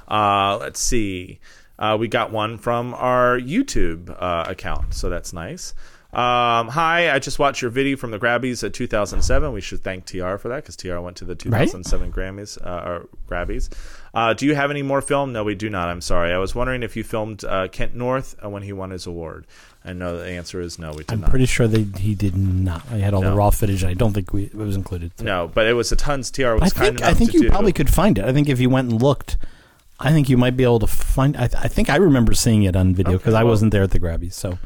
[0.08, 1.40] Uh, let's see.
[1.78, 5.74] Uh, we got one from our YouTube uh, account, so that's nice.
[6.14, 9.54] Um, hi, I just watched your video from the Grabbies at 2007.
[9.54, 13.08] We should thank TR for that because TR went to the 2007 Grammys uh, or
[13.30, 13.70] Grabbies.
[14.14, 15.32] Uh, do you have any more film?
[15.32, 15.88] No, we do not.
[15.88, 16.34] I'm sorry.
[16.34, 19.48] I was wondering if you filmed uh, Kent North uh, when he won his award.
[19.86, 20.92] I know the answer is no.
[20.92, 21.14] We did not.
[21.14, 21.30] I'm not.
[21.30, 22.84] pretty sure they he did not.
[22.92, 23.86] I had all the raw footage.
[23.86, 25.14] I don't think we, it was included.
[25.22, 26.30] No, but it was a tons.
[26.30, 27.50] TR was I kind think I think you do.
[27.50, 28.26] probably could find it.
[28.26, 29.38] I think if you went and looked,
[29.98, 31.38] I think you might be able to find.
[31.38, 33.92] I, I think I remember seeing it on video Okay, because I wasn't there at
[33.92, 34.34] the Grabbies.
[34.34, 34.60] So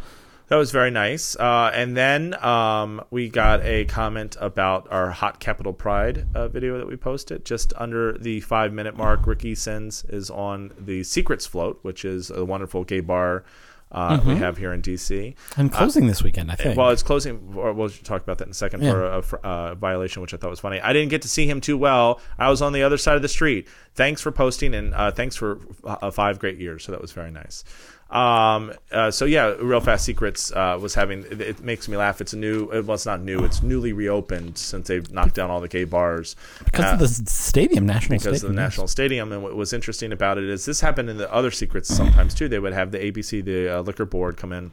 [0.48, 1.36] That was very nice.
[1.36, 6.78] Uh, and then um, we got a comment about our Hot Capital Pride uh, video
[6.78, 7.46] that we posted.
[7.46, 12.30] Just under the five minute mark, Ricky Sinz is on the Secrets Float, which is
[12.30, 13.44] a wonderful gay bar
[13.92, 14.38] uh, we Mhm.
[14.40, 15.36] have here in DC.
[15.58, 16.76] and closing this weekend, I think.
[16.78, 17.54] Well, it's closing.
[17.54, 18.92] We'll talk about that in a second Yeah.
[18.92, 20.82] for a for, uh, violation, which I thought was funny.
[20.82, 22.20] I didn't get to see him too well.
[22.38, 23.68] I was on the other side of the street.
[23.94, 26.84] Thanks for posting and uh, thanks for uh, five great years.
[26.84, 27.64] So that was very nice.
[28.16, 31.26] Um, uh, so yeah, Real Fast Secrets uh, was having.
[31.30, 32.22] It, it makes me laugh.
[32.22, 32.68] It's a new.
[32.68, 33.44] Well, it's not new.
[33.44, 37.08] It's newly reopened since they've knocked down all the gay bars because Uh, of the
[37.10, 38.52] stadium, national because stadium.
[38.52, 39.32] of the national stadium.
[39.34, 42.48] And what was interesting about it is this happened in the other secrets sometimes too.
[42.48, 44.72] They would have the ABC, the uh, liquor board, come in.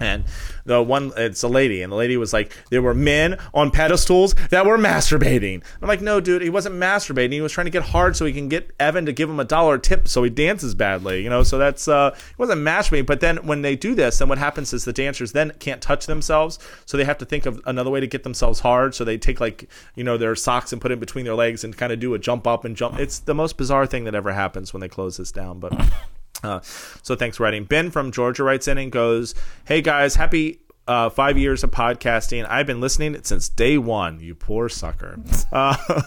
[0.00, 0.24] And
[0.64, 4.34] the one, it's a lady, and the lady was like, there were men on pedestals
[4.48, 5.62] that were masturbating.
[5.82, 7.32] I'm like, no, dude, he wasn't masturbating.
[7.32, 9.44] He was trying to get hard so he can get Evan to give him a
[9.44, 11.42] dollar tip so he dances badly, you know?
[11.42, 13.04] So that's, uh, he wasn't masturbating.
[13.04, 16.06] But then when they do this, then what happens is the dancers then can't touch
[16.06, 16.58] themselves.
[16.86, 18.94] So they have to think of another way to get themselves hard.
[18.94, 21.76] So they take, like, you know, their socks and put it between their legs and
[21.76, 22.98] kind of do a jump up and jump.
[22.98, 25.60] It's the most bizarre thing that ever happens when they close this down.
[25.60, 25.74] But.
[26.42, 27.64] Uh, so thanks for writing.
[27.64, 29.34] Ben from Georgia writes in and goes,
[29.64, 32.46] "Hey guys, happy uh, five years of podcasting.
[32.48, 34.20] I've been listening since day one.
[34.20, 35.18] You poor sucker.
[35.52, 36.02] Uh, uh,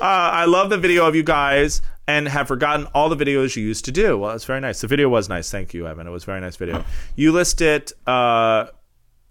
[0.00, 3.84] I love the video of you guys." And have forgotten all the videos you used
[3.84, 4.18] to do.
[4.18, 4.80] Well, it's very nice.
[4.80, 5.52] The video was nice.
[5.52, 6.08] Thank you, Evan.
[6.08, 6.84] It was a very nice video.
[7.14, 8.66] You listed uh,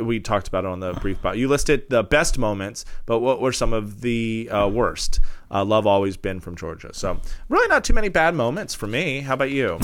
[0.02, 1.38] we talked about it on the brief bot.
[1.38, 5.20] You listed the best moments, but what were some of the uh, worst?
[5.52, 6.94] Uh, love always been from Georgia.
[6.94, 9.20] So really not too many bad moments for me.
[9.22, 9.80] How about you?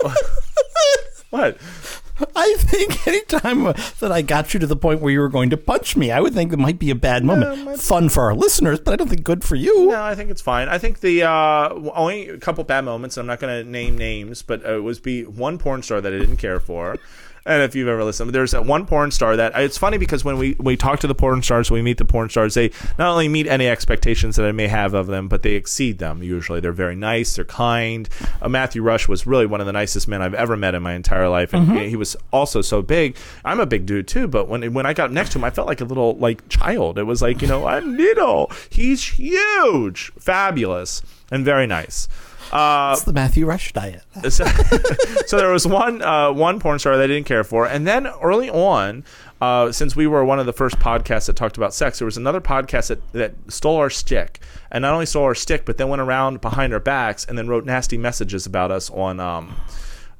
[1.30, 1.58] what?
[2.36, 5.56] I think anytime that I got you to the point where you were going to
[5.56, 7.80] punch me, I would think it might be a bad moment.
[7.80, 9.88] Fun for our listeners, but I don't think good for you.
[9.88, 10.68] No, I think it's fine.
[10.68, 13.16] I think the uh, only a couple bad moments.
[13.16, 16.12] I'm not going to name names, but uh, it was be one porn star that
[16.12, 16.96] I didn't care for.
[17.46, 20.36] And if you've ever listened, there's that one porn star that it's funny because when
[20.36, 23.28] we, we talk to the porn stars, we meet the porn stars, they not only
[23.28, 26.60] meet any expectations that I may have of them, but they exceed them usually.
[26.60, 28.08] They're very nice, they're kind.
[28.42, 30.92] Uh, Matthew Rush was really one of the nicest men I've ever met in my
[30.94, 31.54] entire life.
[31.54, 33.16] And he, he was also so big.
[33.44, 35.66] I'm a big dude too, but when, when I got next to him, I felt
[35.66, 36.98] like a little like child.
[36.98, 38.50] It was like, you know, I'm little.
[38.68, 42.08] He's huge, fabulous, and very nice.
[42.52, 44.02] Uh, It's the Matthew Rush diet.
[44.30, 44.44] so,
[45.26, 48.06] so there was one uh, one porn star that I didn't care for, and then
[48.22, 49.04] early on,
[49.40, 52.16] uh, since we were one of the first podcasts that talked about sex, there was
[52.16, 55.88] another podcast that, that stole our stick, and not only stole our stick, but then
[55.88, 59.20] went around behind our backs and then wrote nasty messages about us on.
[59.20, 59.54] Um,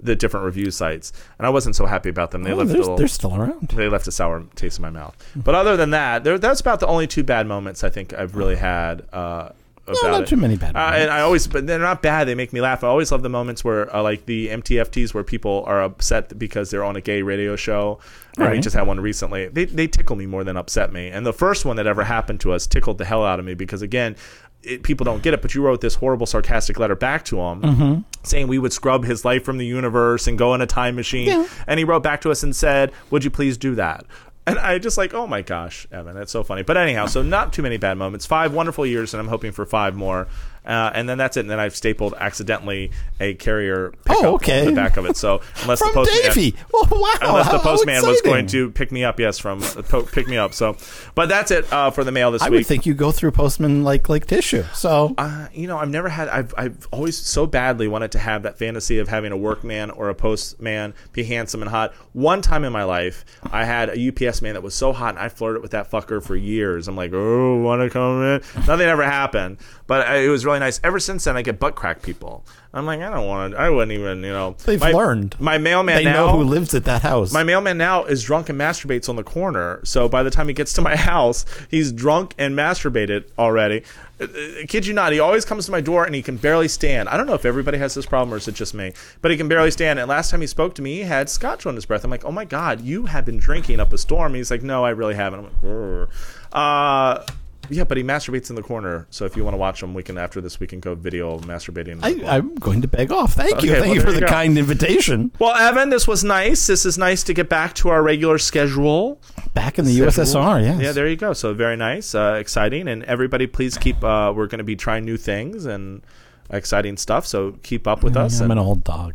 [0.03, 2.43] the different review sites, and I wasn't so happy about them.
[2.43, 3.69] They Oh, left a they're- little, they're still around.
[3.69, 5.15] They left a sour taste in my mouth.
[5.37, 8.57] But other than that, that's about the only two bad moments I think I've really
[8.57, 9.03] had.
[9.13, 9.51] Uh,
[9.87, 10.29] about not it.
[10.29, 12.29] too many bad Uh, and I always, but they're not bad.
[12.29, 12.85] They make me laugh.
[12.85, 16.71] I always love the moments where, uh, like the MTFTs, where people are upset because
[16.71, 17.99] they're on a gay radio show.
[18.37, 18.63] And we Right.
[18.63, 19.49] just had one recently.
[19.49, 21.09] They they tickle me more than upset me.
[21.09, 23.55] And the first one that ever happened to us tickled the hell out of me
[23.55, 24.17] because again.
[24.63, 27.63] It, people don't get it, but you wrote this horrible sarcastic letter back to him
[27.63, 28.05] Mhm.
[28.25, 31.29] saying we would scrub his life from the universe and go in a time machine.
[31.29, 31.47] Yeah.
[31.67, 34.05] And he wrote back to us and said, Would you please do that?
[34.51, 36.63] And I just like, oh my gosh, Evan, that's so funny.
[36.63, 38.27] But anyhow, so not too many bad moments.
[38.27, 40.27] Five wonderful years, and I'm hoping for five more.
[40.65, 41.41] Uh, and then that's it.
[41.41, 44.61] And then I've stapled accidentally a carrier pickup Oh, okay.
[44.61, 45.17] on the back of it.
[45.17, 46.55] So unless the postman, Davey.
[46.73, 50.29] Wow, unless the postman was going to pick me up, yes, from uh, po- pick
[50.29, 50.53] me up.
[50.53, 50.77] So,
[51.15, 52.57] but that's it uh, for the mail this I week.
[52.57, 54.65] I would think you go through postman like like tissue.
[54.75, 56.29] So Uh, you know, I've never had.
[56.29, 60.09] I've I've always so badly wanted to have that fantasy of having a workman or
[60.11, 61.95] a postman be handsome and hot.
[62.13, 65.19] One time in my life, I had a UPS man that was so hot, and
[65.19, 66.87] I flirted with that fucker for years.
[66.89, 68.43] I'm like, oh, want to come in?
[68.67, 70.81] Nothing ever happened, but I- it was really nice.
[70.83, 72.45] Ever since then, I get butt crack people.
[72.73, 73.59] I'm like, I don't want to.
[73.61, 74.57] I wouldn't even, you know.
[74.65, 75.35] They've my, learned.
[75.41, 75.99] My mailman now.
[75.99, 77.33] They now know who lives at that house.
[77.33, 79.81] my mailman now is drunk and masturbates on the corner.
[79.85, 83.83] So by the time he gets to my house, he's drunk and masturbated already.
[84.21, 86.69] Uh, uh, kid you not, he always comes to my door and he can barely
[86.69, 87.09] stand.
[87.09, 89.37] I don't know if everybody has this problem or is it just me, but he
[89.37, 89.99] can barely stand.
[89.99, 92.05] And last time he spoke to me, he had scotch on his breath.
[92.05, 94.35] I'm like, oh my god, you have been drinking up a storm.
[94.35, 95.41] He's like, no, I really haven't.
[95.41, 96.09] I'm like, "Grr."
[96.53, 97.25] uh,
[97.71, 99.07] yeah, but he masturbates in the corner.
[99.11, 101.39] So if you want to watch him, we can after this we can go video
[101.41, 101.93] masturbating.
[101.93, 102.27] in the corner.
[102.27, 103.35] I, I'm going to beg off.
[103.35, 103.73] Thank you.
[103.73, 104.27] Thank well, you for the go.
[104.27, 105.33] kind invitation.
[105.39, 106.67] Well, Evan, this was nice.
[106.67, 109.21] This is nice to get back to our regular schedule.
[109.55, 110.81] Back in the USSR, yes.
[110.81, 111.33] Yeah, there you go.
[111.33, 114.03] So very nice, uh, exciting, and everybody, please keep.
[114.03, 116.03] Uh, we're going to be trying new things and
[116.51, 117.27] exciting stuff.
[117.27, 118.41] So keep up with us.
[118.41, 119.15] I'm an old dog.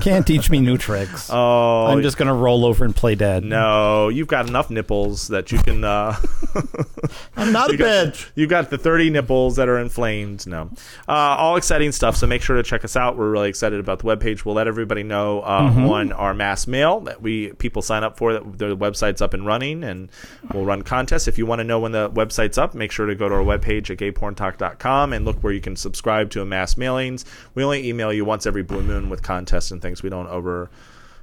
[0.00, 1.30] Can't teach me new tricks.
[1.44, 3.44] Oh, I'm just going to roll over and play dead.
[3.44, 5.82] No, you've got enough nipples that you can.
[5.84, 6.16] Uh,
[7.36, 8.30] I'm not a you got- bitch.
[8.34, 10.46] You got the 30 nipples that are inflamed.
[10.46, 10.70] No,
[11.08, 12.16] uh, all exciting stuff.
[12.16, 13.16] So make sure to check us out.
[13.16, 14.44] We're really excited about the webpage.
[14.44, 15.90] We'll let everybody know uh, Mhm.
[15.90, 19.44] on our mass mail that we people sign up for that the website's up and
[19.46, 20.08] running, and
[20.52, 21.26] we'll run contests.
[21.28, 23.42] If you want to know when the website's up, make sure to go to our
[23.42, 27.24] webpage at gayporntalk.com and look where you can subscribe to a mass mailings.
[27.54, 30.02] We only email you once every blue moon with contests and things.
[30.02, 30.70] We don't over.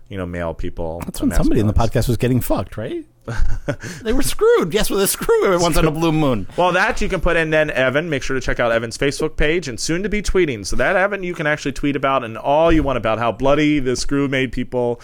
[0.09, 0.99] You know, mail people.
[1.05, 3.05] That's when somebody in the podcast was getting fucked, right?
[4.03, 4.73] they were screwed.
[4.73, 6.47] Yes, with a screw every once in a blue moon.
[6.57, 8.09] Well, that you can put in then Evan.
[8.09, 10.65] Make sure to check out Evan's Facebook page and soon to be tweeting.
[10.65, 13.79] So that Evan, you can actually tweet about and all you want about how bloody
[13.79, 14.99] the screw made people,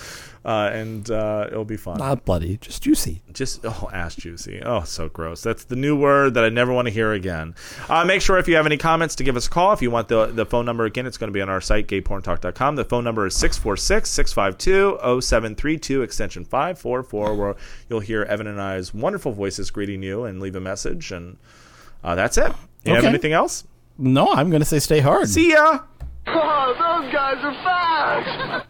[0.47, 1.97] uh, and uh, it'll be fun.
[1.97, 3.21] Not bloody, just juicy.
[3.33, 4.61] Just oh, ass juicy.
[4.63, 5.43] Oh, so gross.
[5.43, 7.53] That's the new word that I never want to hear again.
[7.89, 9.73] Uh, make sure if you have any comments to give us a call.
[9.73, 11.87] If you want the the phone number again, it's going to be on our site
[11.87, 12.77] gayporntalk.com.
[12.77, 17.57] The phone number is 646-652-0732 extension 544 where
[17.89, 21.35] you'll hear Evan and I's wonderful voices greeting you and leave a message and
[22.05, 22.53] uh, that's it.
[22.85, 23.65] You have anything else?
[23.97, 25.27] No, I'm going to say stay hard.
[25.27, 25.79] See ya.
[26.27, 28.63] Oh, those guys are fast!